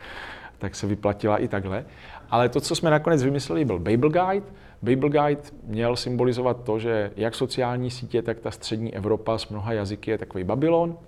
[0.58, 1.84] tak se vyplatila i takhle.
[2.30, 4.46] Ale to, co jsme nakonec vymysleli, byl Babel Guide,
[4.82, 9.72] Bible Guide měl symbolizovat to, že jak sociální sítě, tak ta střední Evropa s mnoha
[9.72, 10.98] jazyky je takový Babylon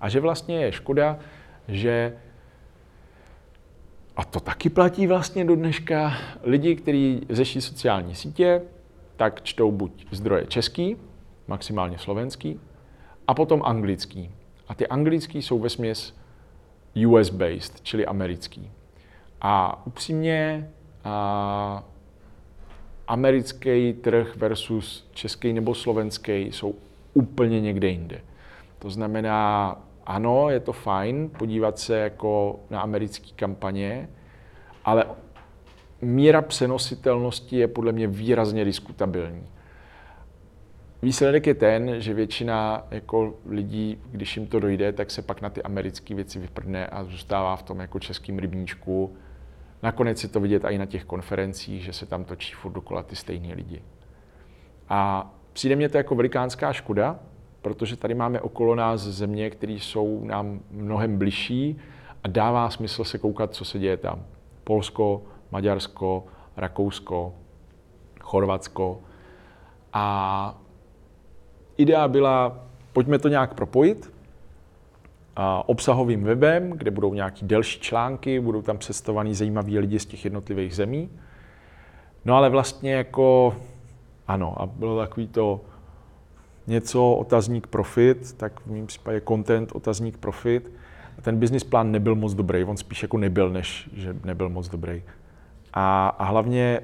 [0.00, 1.18] a že vlastně je škoda,
[1.68, 2.16] že
[4.16, 6.12] a to taky platí vlastně do dneška.
[6.42, 8.62] Lidi, kteří řeší sociální sítě,
[9.16, 10.96] tak čtou buď zdroje český,
[11.48, 12.60] maximálně slovenský,
[13.26, 14.30] a potom anglický.
[14.68, 16.14] A ty anglický jsou ve směs
[16.94, 18.70] US-based, čili americký.
[19.40, 20.70] A upřímně,
[21.04, 21.84] a
[23.08, 26.74] americký trh versus český nebo slovenský jsou
[27.14, 28.20] úplně někde jinde.
[28.78, 34.08] To znamená, ano, je to fajn podívat se jako na americké kampaně,
[34.84, 35.04] ale
[36.02, 39.46] míra přenositelnosti je podle mě výrazně diskutabilní.
[41.02, 45.50] Výsledek je ten, že většina jako lidí, když jim to dojde, tak se pak na
[45.50, 49.16] ty americké věci vyprdne a zůstává v tom jako českým rybníčku
[49.82, 53.16] Nakonec je to vidět i na těch konferencích, že se tam točí furt dokola ty
[53.16, 53.82] stejní lidi.
[54.88, 57.18] A přijde mně to jako velikánská škoda,
[57.62, 61.78] protože tady máme okolo nás země, které jsou nám mnohem bližší
[62.24, 64.24] a dává smysl se koukat, co se děje tam.
[64.64, 66.24] Polsko, Maďarsko,
[66.56, 67.34] Rakousko,
[68.20, 69.00] Chorvatsko.
[69.92, 70.58] A
[71.76, 74.12] idea byla, pojďme to nějak propojit,
[75.66, 80.76] obsahovým webem, kde budou nějaký delší články, budou tam představovaný zajímaví lidi z těch jednotlivých
[80.76, 81.10] zemí.
[82.24, 83.56] No ale vlastně jako,
[84.28, 85.60] ano, a bylo takový to
[86.66, 90.72] něco, otazník profit, tak v mém případě content, otazník profit.
[91.18, 94.68] A ten business plán nebyl moc dobrý, on spíš jako nebyl, než že nebyl moc
[94.68, 95.02] dobrý.
[95.74, 96.80] A, a hlavně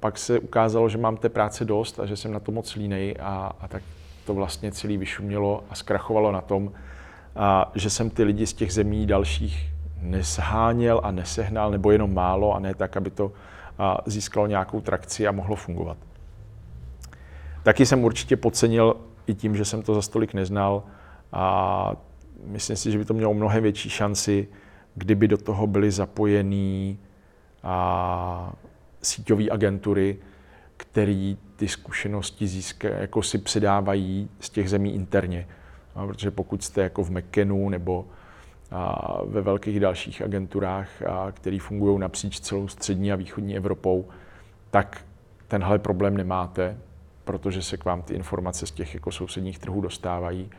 [0.00, 3.16] pak se ukázalo, že mám té práce dost a že jsem na to moc línej
[3.20, 3.82] a, a tak
[4.26, 6.72] to vlastně celý vyšumělo a zkrachovalo na tom,
[7.36, 12.54] a že jsem ty lidi z těch zemí dalších nesháněl a nesehnal, nebo jenom málo,
[12.54, 13.32] a ne tak, aby to
[14.06, 15.96] získalo nějakou trakci a mohlo fungovat.
[17.62, 20.82] Taky jsem určitě podcenil i tím, že jsem to za stolik neznal
[21.32, 21.92] a
[22.46, 24.48] myslím si, že by to mělo mnohem větší šanci,
[24.94, 26.98] kdyby do toho byly zapojený
[27.62, 28.52] a
[29.02, 30.18] síťové agentury,
[30.76, 35.46] který ty zkušenosti získa, jako si předávají z těch zemí interně.
[36.00, 38.06] No, protože pokud jste jako v McKenu nebo
[38.70, 40.88] a ve velkých dalších agenturách,
[41.32, 44.08] které fungují napříč celou střední a východní Evropou,
[44.70, 45.04] tak
[45.48, 46.78] tenhle problém nemáte,
[47.24, 50.50] protože se k vám ty informace z těch jako sousedních trhů dostávají.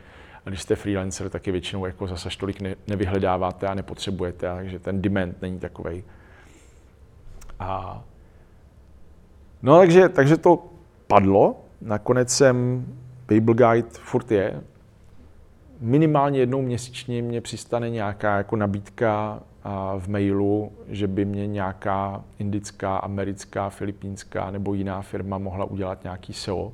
[0.46, 4.78] A když jste freelancer, tak je většinou jako zase tolik ne, nevyhledáváte a nepotřebujete, takže
[4.78, 6.04] ten demand není takový.
[7.60, 8.02] A...
[9.62, 10.64] No takže, takže to
[11.06, 11.56] padlo.
[11.80, 12.86] Nakonec jsem
[13.28, 14.60] Bible Guide furt je.
[15.82, 19.42] Minimálně jednou měsíčně mě přistane nějaká jako nabídka
[19.98, 26.32] v mailu, že by mě nějaká indická, americká, filipínská nebo jiná firma mohla udělat nějaký
[26.32, 26.72] SEO,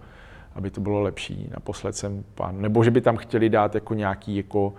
[0.54, 1.48] aby to bylo lepší.
[1.50, 4.74] Naposled jsem nebo že by tam chtěli dát jako nějaký jako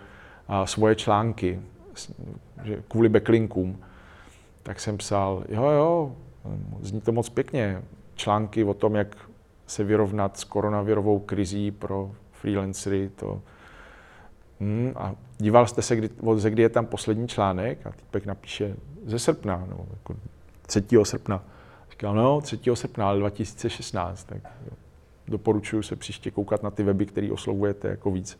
[0.66, 1.60] svoje články,
[2.64, 3.80] že kvůli backlinkům.
[4.64, 6.16] Tak jsem psal, jo, jo,
[6.82, 7.82] zní to moc pěkně,
[8.16, 9.18] články o tom, jak
[9.68, 13.42] se vyrovnat s koronavirovou krizí pro freelancery, to,
[14.60, 18.76] Hmm, a díval jste se, kdy, ze kdy je tam poslední článek a týpek napíše
[19.06, 20.16] ze srpna, no, jako
[20.66, 20.84] 3.
[21.04, 21.44] srpna.
[21.92, 22.60] Říkal, no, 3.
[22.74, 24.38] srpna, ale 2016, tak
[25.28, 28.40] doporučuji se příště koukat na ty weby, které oslovujete jako víc.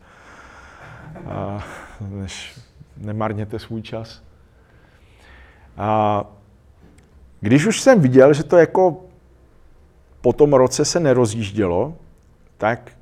[1.26, 1.64] A,
[2.00, 2.58] než
[2.96, 4.22] nemarněte svůj čas.
[5.76, 6.24] A
[7.40, 9.04] když už jsem viděl, že to jako
[10.20, 11.96] po tom roce se nerozjíždělo,
[12.58, 12.92] tak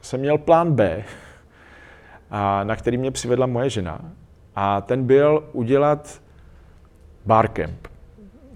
[0.00, 1.04] jsem měl plán B,
[2.30, 4.00] a na který mě přivedla moje žena.
[4.56, 6.22] A ten byl udělat
[7.26, 7.88] barcamp.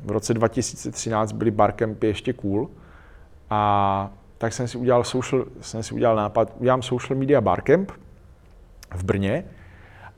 [0.04, 2.70] V roce 2013 byly barcampy ještě cool.
[3.50, 7.92] A tak jsem si udělal, social, jsem si udělal nápad, udělám social media barcamp
[8.94, 9.44] v Brně,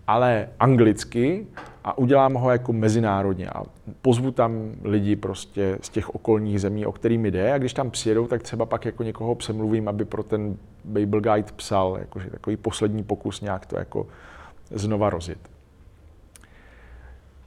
[0.06, 1.46] ale anglicky
[1.84, 3.62] a udělám ho jako mezinárodně a
[4.02, 8.26] pozvu tam lidi prostě z těch okolních zemí, o kterými jde a když tam přijedou,
[8.26, 13.02] tak třeba pak jako někoho přemluvím, aby pro ten Bible Guide psal, jakože takový poslední
[13.02, 14.06] pokus nějak to jako
[14.70, 15.38] znova rozjet.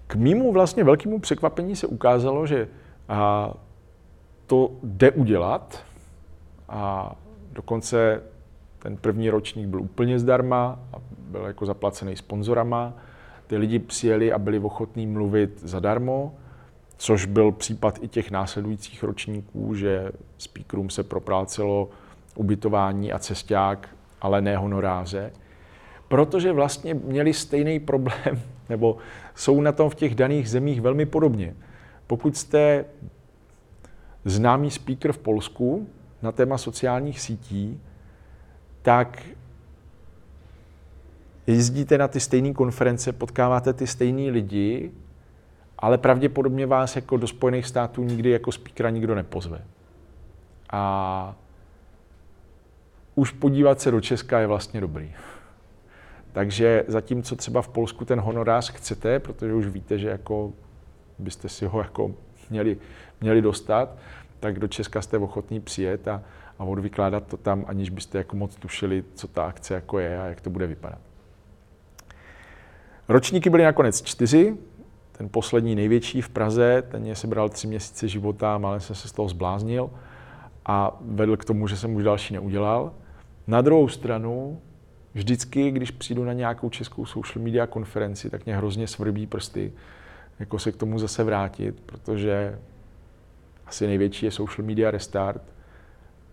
[0.08, 2.68] K mýmu vlastně velkému překvapení se ukázalo, že
[3.10, 3.54] a,
[4.48, 5.84] to jde udělat
[6.70, 7.16] a
[7.54, 8.22] dokonce
[8.80, 12.94] ten první ročník byl úplně zdarma a byl jako zaplacený sponzorama
[13.48, 16.36] ty lidi přijeli a byli ochotní mluvit zadarmo,
[16.98, 21.90] což byl případ i těch následujících ročníků, že speakerům se proplácelo
[22.36, 23.90] ubytování a cesták,
[24.22, 25.32] ale ne honoráře,
[26.08, 28.98] protože vlastně měli stejný problém, nebo
[29.36, 31.56] jsou na tom v těch daných zemích velmi podobně.
[32.08, 32.86] Pokud jste
[34.26, 35.88] známý speaker v Polsku
[36.22, 37.82] na téma sociálních sítí,
[38.82, 39.22] tak
[41.48, 44.92] jezdíte na ty stejné konference, potkáváte ty stejný lidi,
[45.80, 49.62] ale pravděpodobně vás jako do Spojených států nikdy jako speakera nikdo nepozve.
[50.72, 51.36] A
[53.16, 55.12] už podívat se do Česka je vlastně dobrý.
[56.32, 60.54] Takže zatímco třeba v Polsku ten honorář chcete, protože už víte, že jako
[61.20, 62.12] byste si ho jako
[62.50, 62.78] měli,
[63.22, 63.96] měli dostat,
[64.40, 66.24] tak do Česka jste ochotní přijet a,
[66.60, 70.26] a odvykládat to tam, aniž byste jako moc tušili, co ta akce jako je a
[70.26, 71.00] jak to bude vypadat.
[73.08, 74.58] Ročníky byly nakonec čtyři,
[75.12, 79.12] ten poslední největší v Praze, ten mě sebral tři měsíce života, ale jsem se z
[79.12, 79.90] toho zbláznil
[80.66, 82.92] a vedl k tomu, že jsem už další neudělal.
[83.48, 84.62] Na druhou stranu,
[85.14, 89.74] vždycky, když přijdu na nějakou českou social media konferenci, tak mě hrozně svrbí prsty,
[90.40, 92.60] jako se k tomu zase vrátit, protože
[93.66, 95.42] asi největší je social media restart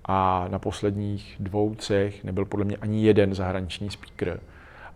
[0.05, 4.41] a na posledních dvou, třech nebyl podle mě ani jeden zahraniční speaker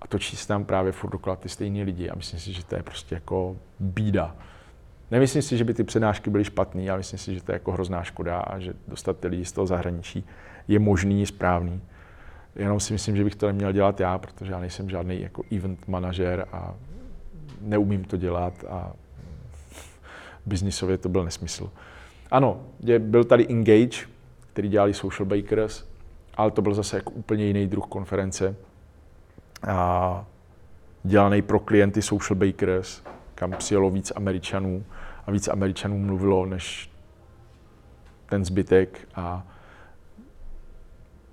[0.00, 2.76] a točí se tam právě furt dokola ty stejní lidi a myslím si, že to
[2.76, 4.36] je prostě jako bída.
[5.10, 7.72] Nemyslím si, že by ty přednášky byly špatné, ale myslím si, že to je jako
[7.72, 10.24] hrozná škoda a že dostat ty lidi z toho zahraničí
[10.68, 11.80] je možný, správný.
[12.56, 15.88] Jenom si myslím, že bych to neměl dělat já, protože já nejsem žádný jako event
[15.88, 16.74] manažer a
[17.60, 18.92] neumím to dělat a
[20.46, 21.70] biznisově to byl nesmysl.
[22.30, 22.62] Ano,
[22.98, 24.06] byl tady Engage,
[24.52, 25.84] který dělali Social Bakers,
[26.34, 28.56] ale to byl zase jako úplně jiný druh konference
[29.68, 30.24] a
[31.02, 33.02] dělaný pro klienty Social Bakers,
[33.34, 34.84] kam přijelo víc Američanů
[35.26, 36.90] a víc Američanů mluvilo než
[38.26, 39.46] ten zbytek a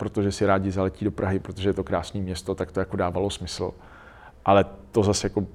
[0.02, 3.30] protože si rádi zaletí do Prahy, protože je to krásné město, tak to jako dávalo
[3.30, 3.72] smysl.
[4.46, 5.46] Ale to zase jako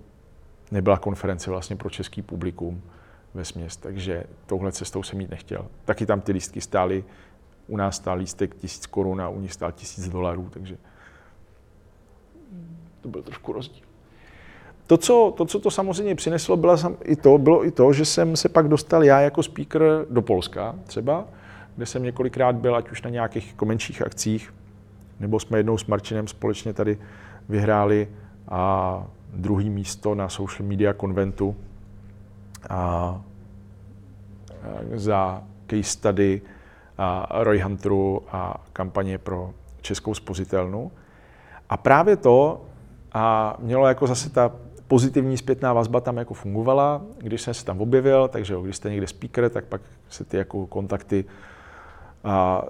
[0.71, 2.83] nebyla konference vlastně pro český publikum
[3.35, 5.67] ve směs, takže touhle cestou jsem jít nechtěl.
[5.85, 7.05] Taky tam ty lístky stály,
[7.67, 10.77] u nás stál lístek tisíc korun a u nich stál tisíc dolarů, takže
[13.01, 13.85] to byl trošku rozdíl.
[14.87, 18.37] To co, to, co to samozřejmě přineslo, bylo i to, bylo i to, že jsem
[18.37, 21.25] se pak dostal já jako speaker do Polska třeba,
[21.77, 24.55] kde jsem několikrát byl, ať už na nějakých komenčích akcích,
[25.21, 26.99] nebo jsme jednou s Marčinem společně tady
[27.49, 28.09] vyhráli
[28.49, 31.57] a druhý místo na social media konventu
[32.71, 33.21] a
[34.95, 36.43] za case study
[36.99, 40.93] a Roy Hunteru a kampaně pro českou spozitelnu.
[41.69, 42.65] A právě to
[43.13, 44.53] a mělo jako zase ta
[44.89, 49.07] pozitivní zpětná vazba tam jako fungovala, když jsem se tam objevil, takže když jste někde
[49.07, 51.25] speaker, tak pak se ty jako kontakty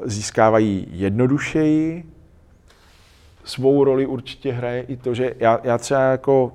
[0.04, 2.04] získávají jednodušeji.
[3.44, 6.52] Svou roli určitě hraje i to, že já, já třeba jako,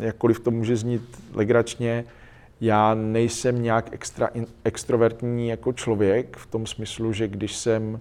[0.00, 1.02] jakkoliv to může znít
[1.34, 2.04] legračně,
[2.60, 8.00] já nejsem nějak extra in, extrovertní jako člověk v tom smyslu, že když jsem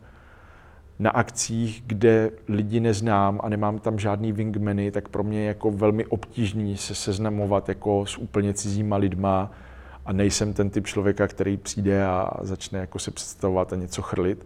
[0.99, 5.71] na akcích, kde lidi neznám a nemám tam žádný wingmany, tak pro mě je jako
[5.71, 9.51] velmi obtížný se seznamovat jako s úplně cizíma lidma
[10.09, 14.45] a nejsem ten typ člověka, který přijde a začne jako se představovat a něco chrlit.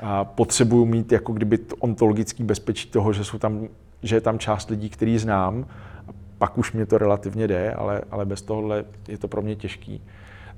[0.00, 3.68] A potřebuju mít jako kdyby ontologický bezpečí toho, že, jsou tam,
[4.02, 5.66] že je tam část lidí, který znám,
[6.08, 9.56] a pak už mě to relativně jde, ale, ale bez tohohle je to pro mě
[9.56, 10.02] těžký.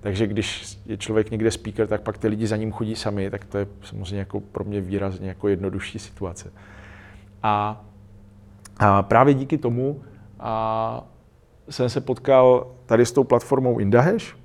[0.00, 3.44] Takže když je člověk někde speaker, tak pak ty lidi za ním chodí sami, tak
[3.44, 6.52] to je samozřejmě jako pro mě výrazně jako jednodušší situace.
[7.42, 7.84] A,
[8.78, 10.00] a právě díky tomu
[10.40, 11.04] a
[11.70, 14.36] jsem se potkal tady s tou platformou Indahash,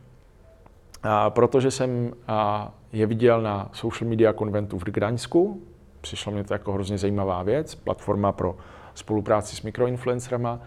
[1.03, 5.61] a protože jsem a, je viděl na social media konventu v Gdaňsku.
[6.01, 8.57] Přišlo mě to jako hrozně zajímavá věc, platforma pro
[8.93, 10.59] spolupráci s mikroinfluencerama.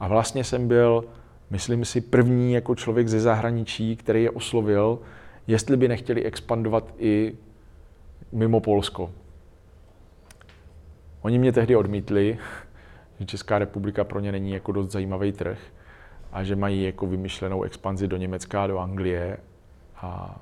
[0.00, 1.04] A vlastně jsem byl
[1.50, 4.98] myslím si, první jako člověk ze zahraničí, který je oslovil,
[5.46, 7.34] jestli by nechtěli expandovat i
[8.32, 9.10] mimo Polsko.
[11.22, 12.38] Oni mě tehdy odmítli,
[13.18, 15.58] že Česká republika pro ně není jako dost zajímavý trh
[16.32, 19.36] a že mají jako vymyšlenou expanzi do Německa, do Anglie
[19.96, 20.40] a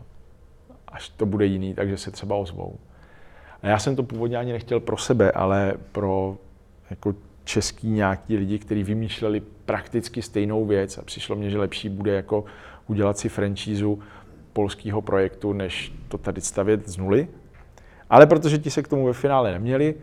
[0.88, 2.78] až to bude jiný, takže se třeba ozvou.
[3.62, 6.36] A já jsem to původně ani nechtěl pro sebe, ale pro
[6.90, 12.12] jako český nějaký lidi, kteří vymýšleli prakticky stejnou věc a přišlo mně, že lepší bude
[12.12, 12.44] jako
[12.86, 13.98] udělat si franšízu
[14.52, 17.28] polského projektu, než to tady stavět z nuly.
[18.10, 19.94] Ale protože ti se k tomu ve finále neměli,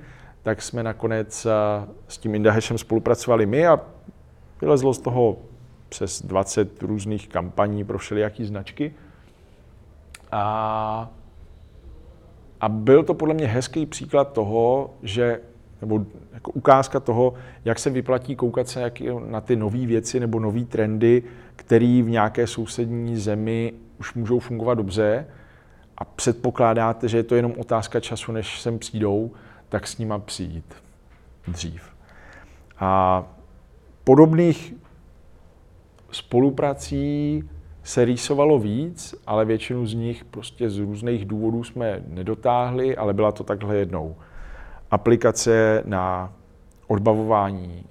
[0.44, 1.50] tak jsme nakonec eh,
[2.08, 3.80] s tím Indahešem spolupracovali my a
[4.62, 5.38] vylezlo z toho
[5.90, 8.94] přes 20 různých kampaní pro všelijaký značky.
[10.32, 11.12] A,
[12.62, 15.40] a byl to podle mě hezký příklad toho, že
[15.82, 17.34] nebo jako ukázka toho,
[17.66, 18.92] jak se vyplatí koukat se
[19.26, 21.24] na ty nové věci nebo nové trendy,
[21.56, 25.28] které v nějaké sousední zemi už můžou fungovat dobře
[25.98, 29.32] a předpokládáte, že je to jenom otázka času, než sem přijdou,
[29.70, 30.74] tak s nima přijít
[31.48, 31.82] dřív.
[32.80, 33.24] A
[34.04, 34.74] podobných
[36.12, 37.44] spoluprací
[37.84, 43.32] se rýsovalo víc, ale většinu z nich prostě z různých důvodů jsme nedotáhli, ale byla
[43.32, 44.16] to takhle jednou
[44.92, 46.34] aplikace na
[46.88, 47.84] odbavování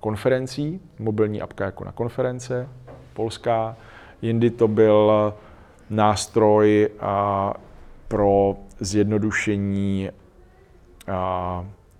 [0.00, 2.68] konferencí, mobilní apka jako na konference,
[3.14, 3.76] polská.
[4.22, 5.34] Jindy to byl
[5.90, 6.88] nástroj
[8.08, 10.10] pro zjednodušení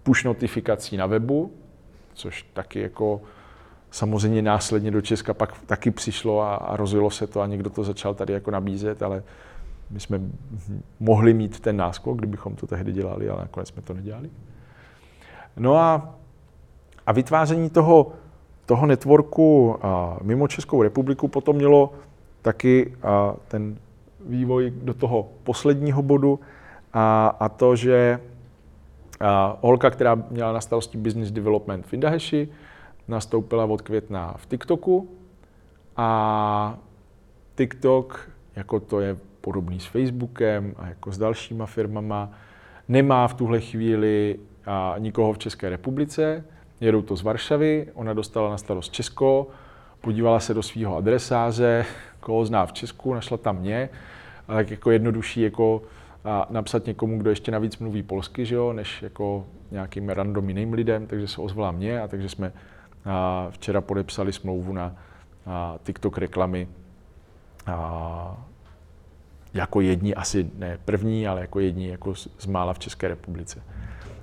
[0.02, 1.52] push notifikací na webu,
[2.14, 3.20] což taky jako
[3.94, 7.84] samozřejmě následně do Česka pak taky přišlo a, a rozjelo se to a někdo to
[7.84, 9.22] začal tady jako nabízet, ale
[9.90, 10.20] my jsme
[11.00, 14.30] mohli mít ten náskok, kdybychom to tehdy dělali, ale nakonec jsme to nedělali.
[15.56, 16.14] No a,
[17.06, 18.12] a vytváření toho,
[18.66, 21.92] toho networku a, mimo Českou republiku potom mělo
[22.42, 23.78] taky a, ten
[24.26, 26.40] vývoj do toho posledního bodu
[26.92, 28.20] a, a to, že
[29.20, 32.48] a, holka, která měla na starosti business development v Indaheši,
[33.08, 35.08] nastoupila od května v TikToku
[35.96, 36.78] a
[37.54, 42.30] TikTok, jako to je podobný s Facebookem a jako s dalšíma firmama.
[42.88, 46.44] Nemá v tuhle chvíli a nikoho v České republice,
[46.80, 49.48] jedou to z Varšavy, ona dostala na starost Česko,
[50.00, 51.84] podívala se do svého adresáře,
[52.20, 53.88] koho zná v Česku, našla tam mě,
[54.48, 55.82] a tak jako jednodušší jako
[56.24, 60.72] a napsat někomu, kdo ještě navíc mluví polsky, že jo, než jako nějakým random jiným
[60.72, 62.52] lidem, takže se ozvala mě a takže jsme
[63.04, 64.96] a včera podepsali smlouvu na
[65.46, 66.68] a TikTok reklamy
[67.66, 68.36] a
[69.54, 73.62] jako jedni, asi ne první, ale jako jedni jako z mála v České republice.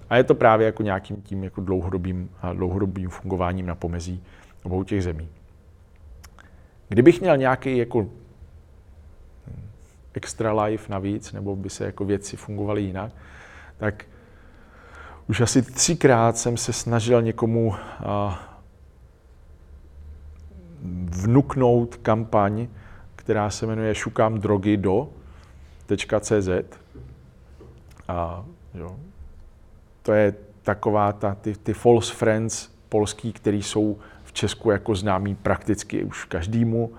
[0.09, 4.23] A je to právě jako nějakým tím jako dlouhodobým, dlouhodobým fungováním na pomezí
[4.63, 5.29] obou těch zemí.
[6.89, 8.07] Kdybych měl nějaký jako
[10.13, 13.11] extra life navíc, nebo by se jako věci fungovaly jinak,
[13.77, 14.05] tak
[15.27, 17.75] už asi třikrát jsem se snažil někomu
[21.05, 22.67] vnuknout kampaň,
[23.15, 25.09] která se jmenuje Šukám drogy do,
[26.21, 26.49] .cz.
[28.07, 28.95] A jo,
[30.01, 35.35] to je taková ta, ty, ty false friends polský, který jsou v Česku jako známí
[35.35, 36.93] prakticky už každému.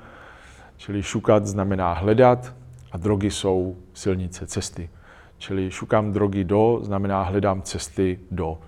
[0.77, 2.55] Čili šukat znamená hledat
[2.93, 4.91] a drogy jsou silnice, cesty.
[5.39, 8.59] Čili šukám drogy do znamená hledám cesty do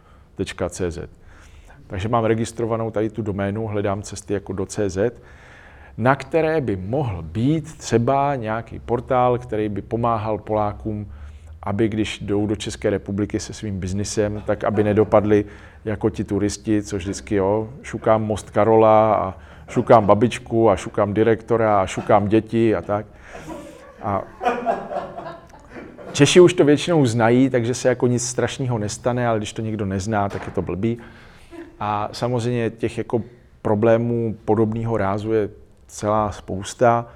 [0.69, 0.99] .cz.
[1.95, 4.99] Takže mám registrovanou tady tu doménu, hledám cesty jako do CZ
[5.99, 11.07] na které by mohl být třeba nějaký portál, který by pomáhal Polákům
[11.62, 15.45] aby když jdou do České republiky se svým biznisem, tak aby nedopadli
[15.84, 19.34] jako ti turisti, což vždycky jo, šukám Most Karola a
[19.68, 23.07] šukám babičku a šukám direktora a šukám děti a tak.
[24.03, 24.22] A
[26.12, 29.86] Češi už to většinou znají, takže se jako nic strašného nestane, ale když to někdo
[29.86, 30.99] nezná, tak je to blbý.
[31.81, 33.22] A samozřejmě těch jako
[33.62, 35.49] problémů podobného rázu je
[35.87, 37.07] celá spousta.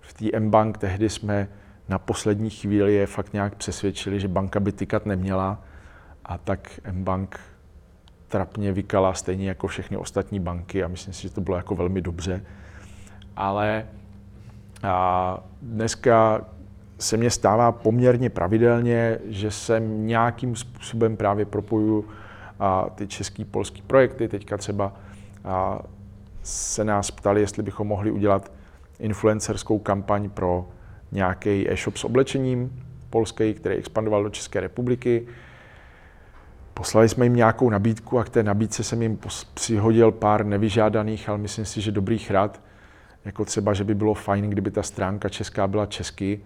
[0.00, 1.48] V té M-Bank tehdy jsme
[1.88, 5.62] na poslední chvíli je fakt nějak přesvědčili, že banka by tykat neměla
[6.24, 7.40] a tak M-Bank
[8.28, 12.00] trapně vykala stejně jako všechny ostatní banky a myslím si, že to bylo jako velmi
[12.00, 12.44] dobře.
[13.36, 13.86] Ale
[14.82, 16.44] a dneska
[16.98, 22.04] se mně stává poměrně pravidelně, že se nějakým způsobem právě propojuju
[22.60, 24.28] a ty český, polský projekty.
[24.28, 24.92] Teďka třeba
[25.44, 25.78] a
[26.42, 28.52] se nás ptali, jestli bychom mohli udělat
[28.98, 30.68] influencerskou kampaň pro
[31.12, 35.26] nějaký e-shop s oblečením polský, který expandoval do České republiky.
[36.74, 39.18] Poslali jsme jim nějakou nabídku a k té nabídce jsem jim
[39.54, 42.60] přihodil pár nevyžádaných, ale myslím si, že dobrých rad,
[43.24, 46.40] jako třeba, že by bylo fajn, kdyby ta stránka česká byla česky,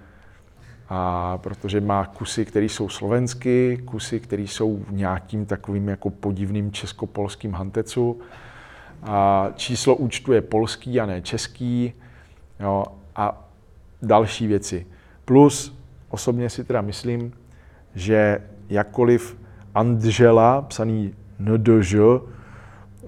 [0.89, 6.73] a protože má kusy, které jsou slovensky, kusy, které jsou v nějakým takovým jako podivným
[6.73, 8.21] česko-polským hantecu.
[9.03, 11.93] A číslo účtu je polský a ne český.
[12.61, 12.85] Jo,
[13.17, 13.49] a
[14.03, 14.87] další věci.
[15.25, 15.79] Plus
[16.09, 17.33] osobně si teda myslím,
[17.95, 19.37] že jakkoliv
[19.75, 21.95] Andžela, psaný NDŽ,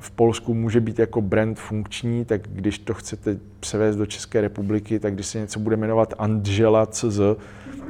[0.00, 4.98] v Polsku může být jako brand funkční, tak když to chcete převést do České republiky,
[4.98, 7.20] tak když se něco bude jmenovat Angela CZ,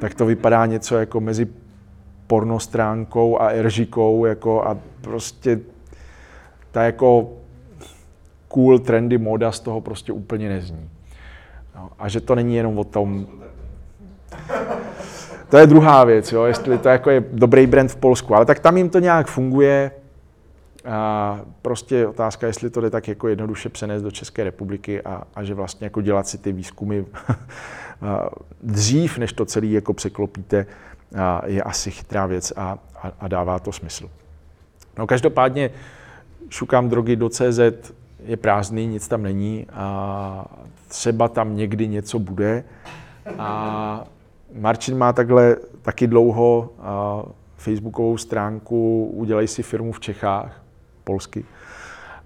[0.01, 1.49] tak to vypadá něco jako mezi
[2.27, 5.61] pornostránkou a eržikou jako a prostě
[6.71, 7.33] ta jako
[8.49, 10.91] cool, trendy moda z toho prostě úplně nezní.
[11.77, 13.27] No, a že to není jenom o tom...
[15.49, 18.59] To je druhá věc, jo, jestli to jako je dobrý brand v Polsku, ale tak
[18.59, 19.91] tam jim to nějak funguje,
[20.87, 25.43] a prostě otázka, jestli to jde tak jako jednoduše přenést do České republiky a, a
[25.43, 27.05] že vlastně jako dělat si ty výzkumy
[28.63, 30.67] dřív, než to celé jako překlopíte,
[31.47, 34.11] je asi chytrá věc a, a, a dává to smysl.
[34.99, 35.71] No každopádně
[36.49, 37.61] šukám drogy do CZ,
[38.25, 40.45] je prázdný, nic tam není a
[40.89, 42.65] třeba tam někdy něco bude.
[43.39, 44.05] A
[44.55, 46.71] Marcin má takhle taky dlouho
[47.57, 50.66] facebookovou stránku Udělej si firmu v Čechách,
[51.07, 51.45] polsky.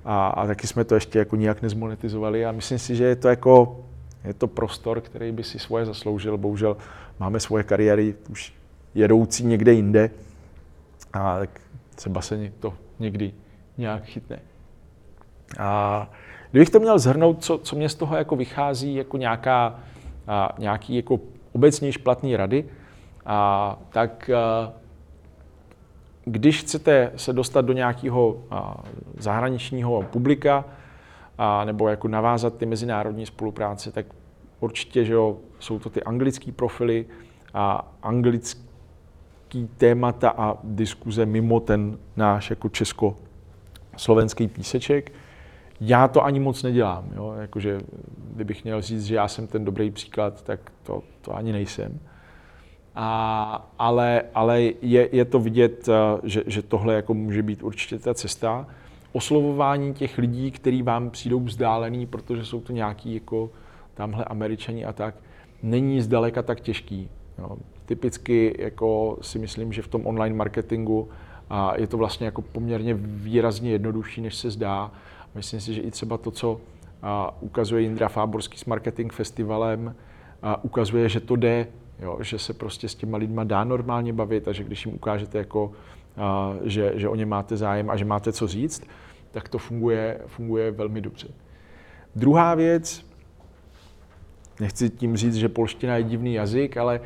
[0.04, 3.28] A, a taky jsme to ještě jako nijak nezmonetizovali a myslím si, že je to
[3.28, 3.84] jako,
[4.24, 6.38] je to prostor, který by si svoje zasloužil.
[6.38, 6.76] Bohužel
[7.18, 8.52] máme svoje kariéry už
[8.94, 10.10] jedoucí někde jinde
[11.12, 11.60] a tak
[11.94, 13.32] třeba se to někdy
[13.78, 14.38] nějak chytne.
[15.58, 16.10] A
[16.50, 19.80] kdybych to měl zhrnout, co, co mě z toho jako vychází jako nějaká,
[20.26, 21.20] a, nějaký jako
[21.52, 22.64] obecně platný rady,
[23.26, 24.72] a, tak a,
[26.30, 28.42] když chcete se dostat do nějakého
[29.18, 30.64] zahraničního publika
[31.38, 34.06] a, nebo jako navázat ty mezinárodní spolupráce, tak
[34.60, 37.06] určitě, že jo, jsou to ty anglické profily
[37.54, 45.12] a anglický témata a diskuze mimo ten náš jako česko-slovenský píseček.
[45.80, 47.34] Já to ani moc nedělám, jo?
[47.40, 47.80] Jakože,
[48.34, 52.00] kdybych měl říct, že já jsem ten dobrý příklad, tak to, to ani nejsem.
[52.94, 57.98] A, ale ale je, je to vidět, eh, že, že tohle jako může být určitě
[57.98, 58.66] ta cesta.
[59.12, 63.50] Oslovování těch lidí, kteří vám přijdou vzdálený, protože jsou to nějaký jako
[63.94, 65.14] tamhle američani a tak,
[65.62, 67.08] není zdaleka tak těžký.
[67.38, 67.56] Jo.
[67.86, 71.08] Typicky jako si myslím, že v tom online marketingu
[71.50, 74.92] a je to vlastně jako poměrně výrazně jednodušší, než se zdá.
[75.34, 76.60] Myslím si, že i třeba to, co
[77.40, 79.94] ukazuje Jindra Fáborský s Marketing Festivalem,
[80.62, 81.66] ukazuje, že to jde
[82.02, 85.38] jo, že se prostě s těma lidma dá normálně bavit a že když jim ukážete,
[85.38, 85.72] jako,
[86.16, 88.86] a, že, že o ně máte zájem a že máte co říct,
[89.30, 91.28] tak to funguje, funguje velmi dobře.
[92.16, 93.06] Druhá věc,
[94.60, 97.00] nechci tím říct, že polština je divný jazyk, ale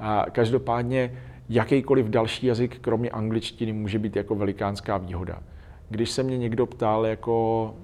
[0.00, 5.42] a, každopádně jakýkoliv další jazyk, kromě angličtiny, může být jako velikánská výhoda.
[5.88, 7.74] Když se mě někdo ptal, jako,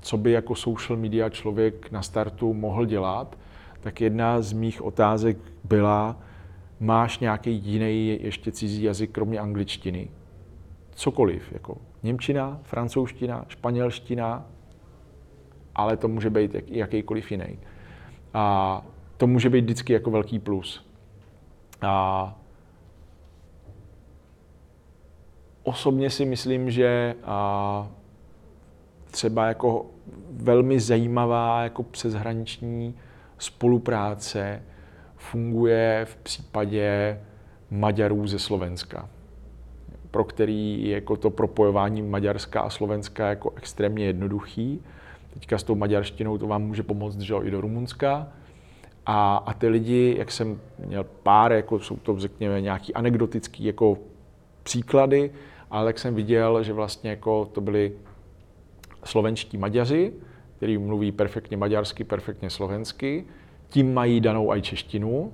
[0.00, 3.36] co by jako social media člověk na startu mohl dělat,
[3.88, 6.16] tak jedna z mých otázek byla,
[6.80, 10.10] máš nějaký jiný ještě cizí jazyk, kromě angličtiny?
[10.90, 14.46] Cokoliv, jako Němčina, francouzština, španělština,
[15.74, 17.58] ale to může být jak, jakýkoliv jiný.
[18.34, 18.86] A
[19.16, 20.86] to může být vždycky jako velký plus.
[21.82, 22.38] A
[25.62, 27.88] osobně si myslím, že a
[29.10, 29.86] třeba jako
[30.30, 32.94] velmi zajímavá jako přeshraniční
[33.38, 34.62] spolupráce
[35.16, 37.20] funguje v případě
[37.70, 39.08] Maďarů ze Slovenska,
[40.10, 44.82] pro který je jako to propojování Maďarska a Slovenska jako extrémně jednoduchý.
[45.34, 48.28] Teďka s tou maďarštinou to vám může pomoct že i do Rumunska.
[49.06, 53.98] A, a ty lidi, jak jsem měl pár, jako jsou to řekněme nějaký anekdotický jako
[54.62, 55.30] příklady,
[55.70, 57.92] ale jak jsem viděl, že vlastně jako to byli
[59.04, 60.12] slovenští Maďaři,
[60.58, 63.24] který mluví perfektně maďarsky, perfektně slovensky,
[63.68, 65.32] tím mají danou i češtinu.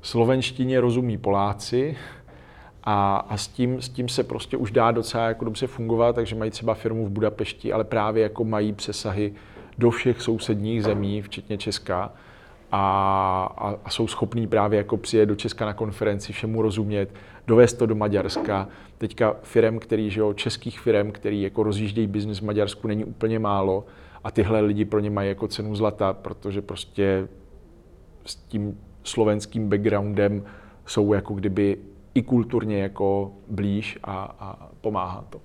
[0.00, 1.96] Slovenštině rozumí Poláci.
[2.84, 6.36] A, a s, tím, s tím se prostě už dá docela jako dobře fungovat, takže
[6.36, 9.32] mají třeba firmu v Budapešti, ale právě jako mají přesahy
[9.78, 12.12] do všech sousedních zemí, včetně Česka
[12.72, 17.14] a, a, jsou schopní právě jako přijet do Česka na konferenci, všemu rozumět,
[17.46, 18.68] dovést to do Maďarska.
[18.98, 23.38] Teďka firm, který, že jo, českých firm, který jako rozjíždějí biznis v Maďarsku, není úplně
[23.38, 23.84] málo
[24.24, 27.28] a tyhle lidi pro ně mají jako cenu zlata, protože prostě
[28.26, 30.44] s tím slovenským backgroundem
[30.86, 31.78] jsou jako kdyby
[32.14, 35.40] i kulturně jako blíž a, a pomáhá to.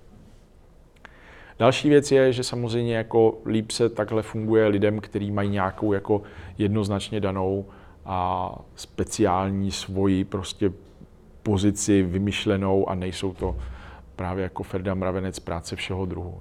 [1.60, 6.22] Další věc je, že samozřejmě jako líp se takhle funguje lidem, kteří mají nějakou jako
[6.58, 7.66] jednoznačně danou
[8.05, 10.72] a speciální svoji prostě
[11.43, 13.58] pozici vymyšlenou a nejsou to
[14.16, 16.39] právě jako Ferda Mravenec práce všeho druhu.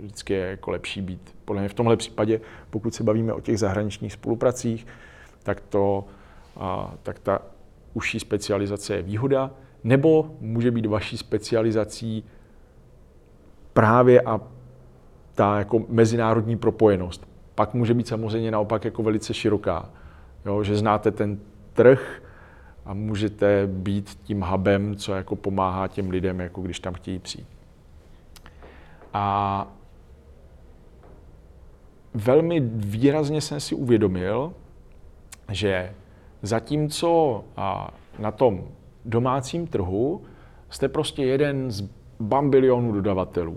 [0.00, 1.34] Vždycky je jako lepší být.
[1.44, 2.40] Podle mě v tomhle případě,
[2.70, 4.86] pokud se bavíme o těch zahraničních spolupracích,
[5.42, 6.04] tak, to,
[6.56, 7.42] a, tak ta
[7.94, 9.50] užší specializace je výhoda,
[9.84, 12.24] nebo může být vaší specializací
[13.72, 14.40] právě a
[15.34, 17.28] ta jako mezinárodní propojenost.
[17.54, 19.88] Pak může být samozřejmě naopak jako velice široká,
[20.46, 21.38] jo, že znáte ten
[21.72, 22.22] trh
[22.84, 27.46] a můžete být tím hubem, co jako pomáhá těm lidem, jako když tam chtějí přijít.
[29.12, 29.66] A
[32.14, 34.52] velmi výrazně jsem si uvědomil,
[35.50, 35.92] že
[36.42, 37.44] zatímco
[38.18, 38.68] na tom
[39.04, 40.22] domácím trhu
[40.70, 41.88] jste prostě jeden z
[42.20, 43.56] bambilionů dodavatelů.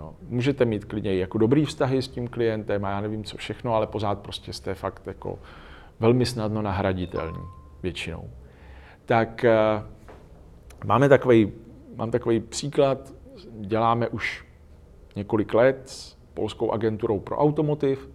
[0.00, 0.14] Jo.
[0.28, 3.86] Můžete mít klidně jako dobrý vztahy s tím klientem a já nevím co všechno, ale
[3.86, 5.38] pořád prostě jste fakt jako
[6.00, 7.40] velmi snadno nahraditelný
[7.82, 8.30] většinou.
[9.06, 9.82] Tak eh,
[10.84, 11.52] máme takový,
[11.96, 13.12] mám takový příklad,
[13.60, 14.44] děláme už
[15.16, 18.10] několik let s polskou agenturou pro automotiv.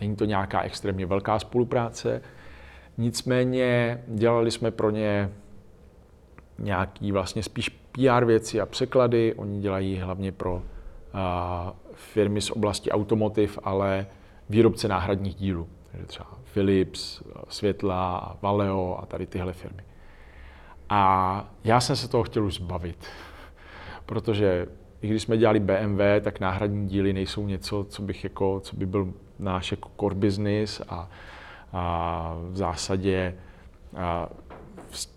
[0.00, 2.22] Není to nějaká extrémně velká spolupráce,
[2.98, 5.30] nicméně dělali jsme pro ně
[6.58, 9.34] nějaký vlastně spíš PR věci a překlady.
[9.34, 10.62] Oni dělají hlavně pro
[11.94, 14.06] firmy z oblasti automotiv, ale
[14.50, 15.68] výrobce náhradních dílů.
[15.90, 19.82] Takže třeba Philips, Světla, Valeo a tady tyhle firmy.
[20.88, 23.06] A já jsem se toho chtěl už zbavit,
[24.06, 24.66] protože
[25.02, 28.86] i když jsme dělali BMW, tak náhradní díly nejsou něco, co, bych jako, co by
[28.86, 31.10] byl náš jako core business a,
[31.72, 33.34] a v zásadě
[33.96, 34.28] a
[34.90, 35.08] s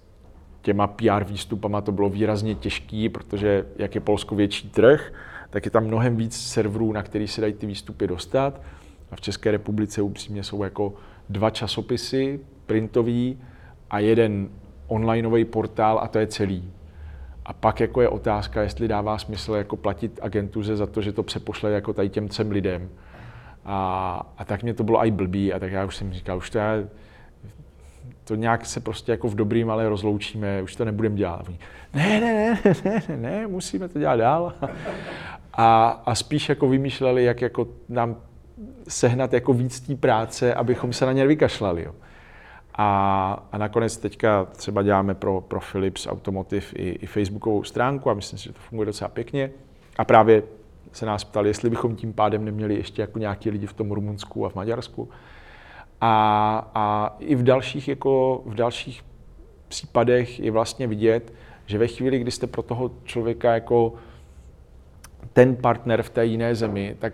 [0.61, 5.13] těma PR výstupama to bylo výrazně těžký, protože jak je Polsko větší trh,
[5.55, 8.61] tak je tam mnohem víc serverů, na který se dají ty výstupy dostat.
[9.11, 10.93] A v České republice upřímně jsou jako
[11.29, 13.39] dva časopisy printový
[13.89, 14.49] a jeden
[14.87, 16.71] onlineový portál a to je celý.
[17.45, 21.23] A pak jako je otázka, jestli dává smysl jako platit agentuře za to, že to
[21.23, 22.89] přepošle jako tady těm třem lidem.
[23.65, 26.49] A, a tak mě to bylo i blbý a tak já už jsem říkal, už
[26.49, 26.73] to já,
[28.23, 31.49] to nějak se prostě jako v dobrým ale rozloučíme, už to nebudeme dělat.
[31.93, 34.53] Ne, ne, ne, ne, ne, ne, musíme to dělat dál
[35.57, 38.15] a, a spíš jako vymýšleli, jak jako nám
[38.87, 41.83] sehnat jako víc té práce, abychom se na ně vykašlali.
[41.83, 41.91] Jo.
[42.77, 48.13] A, a nakonec teďka třeba děláme pro, pro Philips Automotive i, i facebookovou stránku a
[48.13, 49.51] myslím si, že to funguje docela pěkně.
[49.97, 50.43] A právě
[50.91, 54.45] se nás ptali, jestli bychom tím pádem neměli ještě jako nějaký lidi v tom Rumunsku
[54.45, 55.09] a v Maďarsku.
[56.01, 59.03] A, a i v dalších, jako v dalších
[59.67, 61.33] případech je vlastně vidět,
[61.65, 63.93] že ve chvíli, kdy jste pro toho člověka jako
[65.35, 67.13] ten partner v té jiné zemi, tak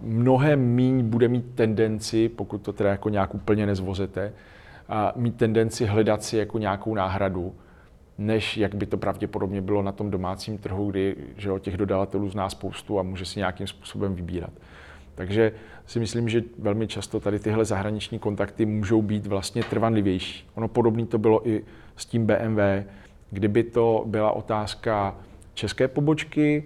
[0.00, 4.32] mnohem míň bude mít tendenci, pokud to teda jako nějak úplně nezvozete,
[4.88, 7.54] a mít tendenci hledat si jako nějakou náhradu,
[8.18, 12.28] než jak by to pravděpodobně bylo na tom domácím trhu, kdy že jo, těch dodavatelů
[12.28, 14.52] zná spoustu a může si nějakým způsobem vybírat.
[15.14, 15.52] Takže
[15.86, 20.48] si myslím, že velmi často tady tyhle zahraniční kontakty můžou být vlastně trvanlivější.
[20.54, 21.64] Ono podobné to bylo i
[21.96, 22.60] s tím BMW.
[23.30, 25.16] Kdyby to byla otázka
[25.54, 26.64] české pobočky,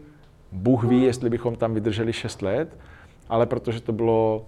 [0.54, 2.78] Bůh ví, jestli bychom tam vydrželi 6 let,
[3.28, 4.46] ale protože to bylo,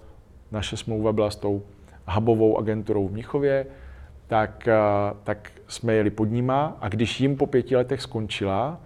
[0.51, 1.61] naše smlouva byla s tou
[2.07, 3.65] hubovou agenturou v Mnichově,
[4.27, 4.73] tak, eh,
[5.23, 8.79] tak jsme jeli pod nima a když jim po pěti letech skončila,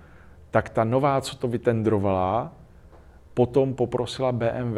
[0.52, 2.54] tak ta nová, co to vytendrovala,
[3.34, 4.78] potom poprosila BMW,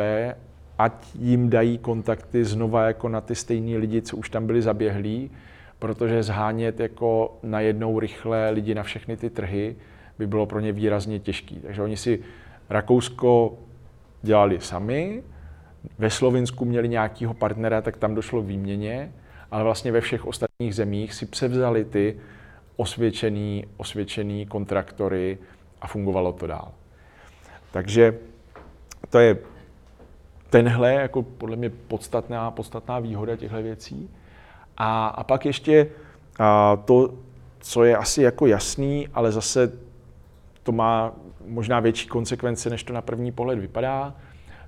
[0.78, 5.32] ať jim dají kontakty znova jako na ty stejní lidi, co už tam byli zaběhlí,
[5.80, 9.76] protože zhánět jako najednou rychle lidi na všechny ty trhy
[10.18, 11.56] by bylo pro ně výrazně těžké.
[11.56, 12.20] Takže oni si
[12.70, 13.58] Rakousko
[14.22, 15.24] dělali sami,
[15.98, 19.12] ve Slovinsku měli nějakého partnera, tak tam došlo k výměně,
[19.52, 22.18] ale vlastně ve všech ostatních zemích si převzali ty
[22.76, 25.38] osvědčený, osvědčený kontraktory
[25.82, 26.72] a fungovalo to dál.
[27.72, 28.18] Takže
[29.10, 29.38] to je
[30.50, 34.10] tenhle jako podle mě podstatná, podstatná výhoda těchto věcí.
[34.78, 35.90] A, a pak ještě
[36.40, 37.14] a to,
[37.60, 39.72] co je asi jako jasný, ale zase
[40.64, 41.12] to má
[41.46, 44.16] možná větší konsekvence, než to na první pohled vypadá.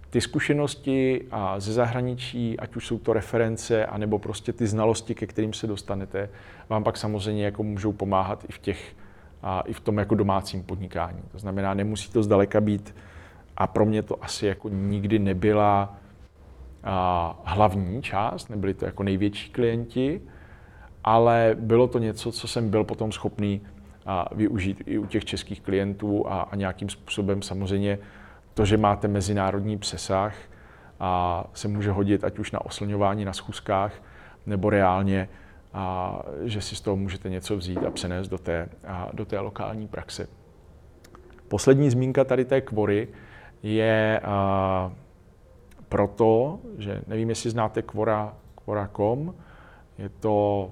[0.10, 5.28] Ty zkušenosti a ze zahraničí, ať už jsou to reference, anebo prostě ty znalosti, ke
[5.28, 6.30] kterým se dostanete,
[6.70, 8.96] vám pak samozřejmě jako můžou pomáhat i v těch,
[9.44, 11.22] a i v tom jako domácím podnikání.
[11.32, 12.96] To znamená, nemusí to zdaleka být,
[13.58, 15.96] a pro mě to asi jako nikdy nebyla
[16.84, 20.22] a, hlavní část, nebyli to jako největší klienti,
[21.04, 23.62] ale bylo to něco, co jsem byl potom schopný
[24.06, 28.00] a, využít i u těch českých klientů a, a nějakým způsobem samozřejmě
[28.54, 30.36] to, že máte mezinárodní přesah
[31.00, 33.94] a se může hodit ať už na oslňování na schůzkách,
[34.46, 35.30] nebo reálně,
[35.74, 39.40] a, že si z toho můžete něco vzít a přenést do té, a, do té
[39.40, 40.28] lokální praxe.
[41.48, 43.08] Poslední zmínka tady té kvory
[43.64, 44.92] je a,
[45.90, 49.34] proto, že nevím, jestli znáte Quora, Quora.com,
[49.98, 50.72] je to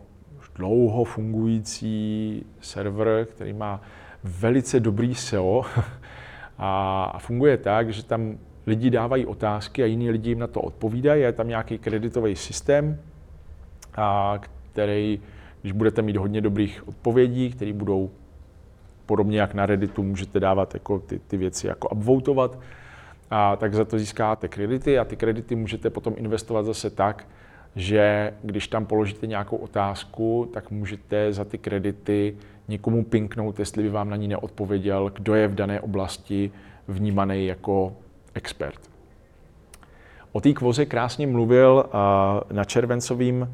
[0.56, 3.82] dlouho fungující server, který má
[4.24, 5.66] velice dobrý SEO
[6.58, 8.38] a funguje tak, že tam
[8.68, 11.22] lidi dávají otázky a jiní lidi jim na to odpovídají.
[11.22, 12.99] Je tam nějaký kreditový systém,
[13.95, 14.39] a
[14.72, 15.22] který,
[15.62, 18.12] když budete mít hodně dobrých odpovědí, které budou
[19.06, 22.60] podobně jak na Redditu, můžete dávat jako ty, ty věci jako upvotovat,
[23.32, 27.28] a tak za to získáte kredity a ty kredity můžete potom investovat zase tak,
[27.76, 33.89] že když tam položíte nějakou otázku, tak můžete za ty kredity někomu pinknout, jestli by
[33.89, 36.51] vám na ní neodpověděl, kdo je v dané oblasti
[36.88, 37.93] vnímaný jako
[38.34, 38.80] expert.
[40.32, 41.86] O té kvoze krásně mluvil
[42.51, 43.49] na červencovým,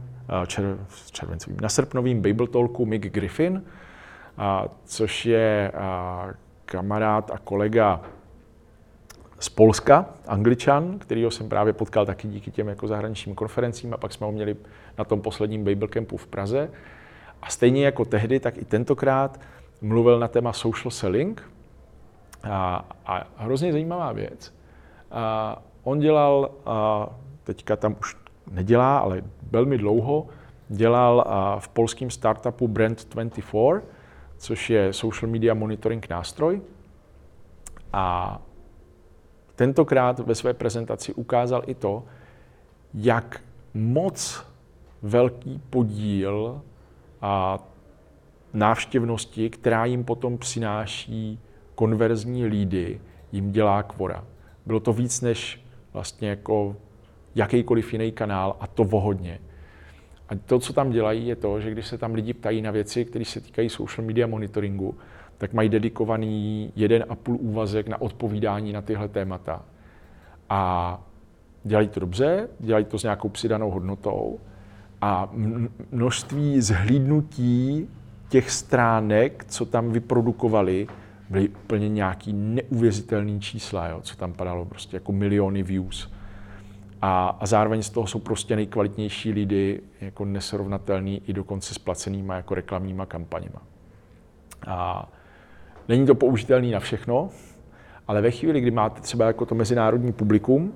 [0.47, 0.77] čer,
[1.11, 3.63] červencovým, na srpnovým Bible Talku Mick Griffin,
[4.85, 5.71] což je
[6.65, 8.01] kamarád a kolega
[9.39, 14.13] z Polska, Angličan, kterýho jsem právě potkal taky díky těm jako zahraničním konferencím a pak
[14.13, 14.55] jsme ho měli
[14.97, 16.69] na tom posledním Bible Campu v Praze.
[17.41, 19.39] A stejně jako tehdy, tak i tentokrát
[19.81, 21.51] mluvil na téma social selling.
[22.43, 24.53] A, a hrozně zajímavá věc.
[25.11, 27.09] A on dělal, a
[27.43, 28.17] teďka tam už
[28.51, 29.21] nedělá, ale
[29.51, 30.27] velmi dlouho,
[30.69, 31.25] dělal
[31.59, 33.81] v polském startupu Brand24,
[34.37, 36.61] což je social media monitoring nástroj.
[37.93, 38.41] A
[39.59, 42.03] tentokrát ve své prezentaci ukázal i to,
[42.93, 43.41] jak
[43.73, 44.45] moc
[45.01, 46.61] velký podíl
[47.21, 47.59] a
[48.53, 51.39] návštěvnosti, která jim potom přináší
[51.75, 53.01] konverzní lídy,
[53.31, 54.23] jim dělá kvora.
[54.65, 55.61] Bylo to víc než
[55.93, 56.75] vlastně jako
[57.35, 59.39] jakýkoliv jiný kanál a to vohodně.
[60.29, 63.05] A to, co tam dělají, je to, že když se tam lidi ptají na věci,
[63.05, 64.97] které se týkají social media monitoringu,
[65.39, 69.65] tak mají dedikovaný jeden a půl úvazek na odpovídání na tyhle témata.
[70.49, 71.01] A
[71.63, 74.39] dělají to dobře, dělají to s nějakou přidanou hodnotou
[75.01, 75.29] a
[75.91, 77.89] množství zhlídnutí
[78.29, 80.87] těch stránek, co tam vyprodukovali,
[81.29, 86.11] byly úplně nějaký neuvěřitelný čísla, jo, co tam padalo, prostě jako miliony views.
[87.01, 92.35] A, a zároveň z toho jsou prostě nejkvalitnější lidi, jako nesrovnatelný i dokonce s placenýma
[92.35, 93.61] jako reklamníma kampaněma.
[94.67, 95.09] A
[95.89, 97.29] Není to použitelný na všechno,
[98.07, 100.73] ale ve chvíli, kdy máte třeba jako to mezinárodní publikum,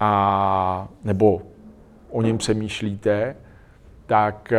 [0.00, 1.42] a, nebo
[2.10, 3.36] o něm přemýšlíte,
[4.06, 4.52] tak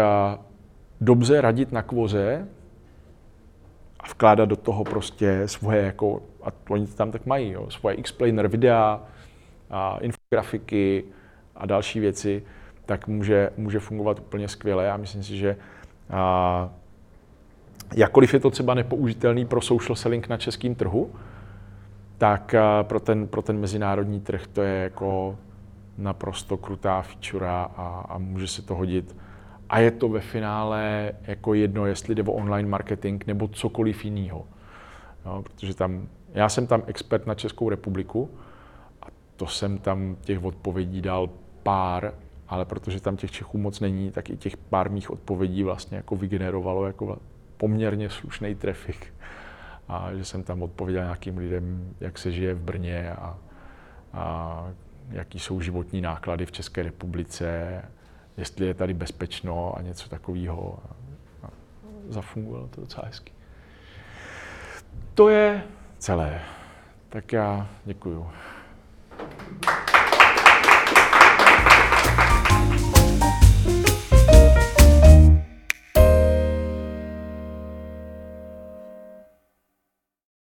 [1.02, 2.48] dobře radit na kvoze
[4.00, 7.96] a vkládat do toho prostě svoje, jako, a oni to tam tak mají, jo, svoje
[7.96, 9.02] explainer videa,
[9.70, 11.04] a infografiky
[11.56, 12.44] a další věci,
[12.86, 14.92] tak může, může fungovat úplně skvěle.
[14.92, 15.56] A myslím si, že
[16.10, 16.70] a,
[17.96, 21.12] jakkoliv je to třeba nepoužitelný pro social selling na českém trhu,
[22.18, 25.38] tak eh, pro ten, pro ten mezinárodní trh to je jako
[25.98, 29.16] naprosto krutá feature a, a může se to hodit.
[29.70, 34.46] A je to ve finále jako jedno, jestli jde o online marketing nebo cokoliv jiného.
[35.26, 38.30] No, protože tam, já jsem tam expert na Českou republiku
[39.02, 41.30] a to jsem tam těch odpovědí dal
[41.64, 42.14] pár,
[42.48, 46.16] ale protože tam těch Čechů moc není, tak i těch pár mých odpovědí vlastně jako
[46.16, 47.18] vygenerovalo jako
[47.60, 49.14] poměrně slušný trafik.
[49.88, 53.38] A že jsem tam odpověděl nějakým lidem, jak se žije v Brně a,
[54.14, 54.66] a
[55.10, 57.82] jaký jsou životní náklady v České republice,
[58.38, 60.80] jestli je tady bezpečno a něco takového.
[61.44, 61.48] A,
[62.10, 63.32] zafungovalo to docela hezky.
[65.14, 65.64] To je
[65.98, 66.42] celé.
[67.10, 68.30] Tak já děkuju.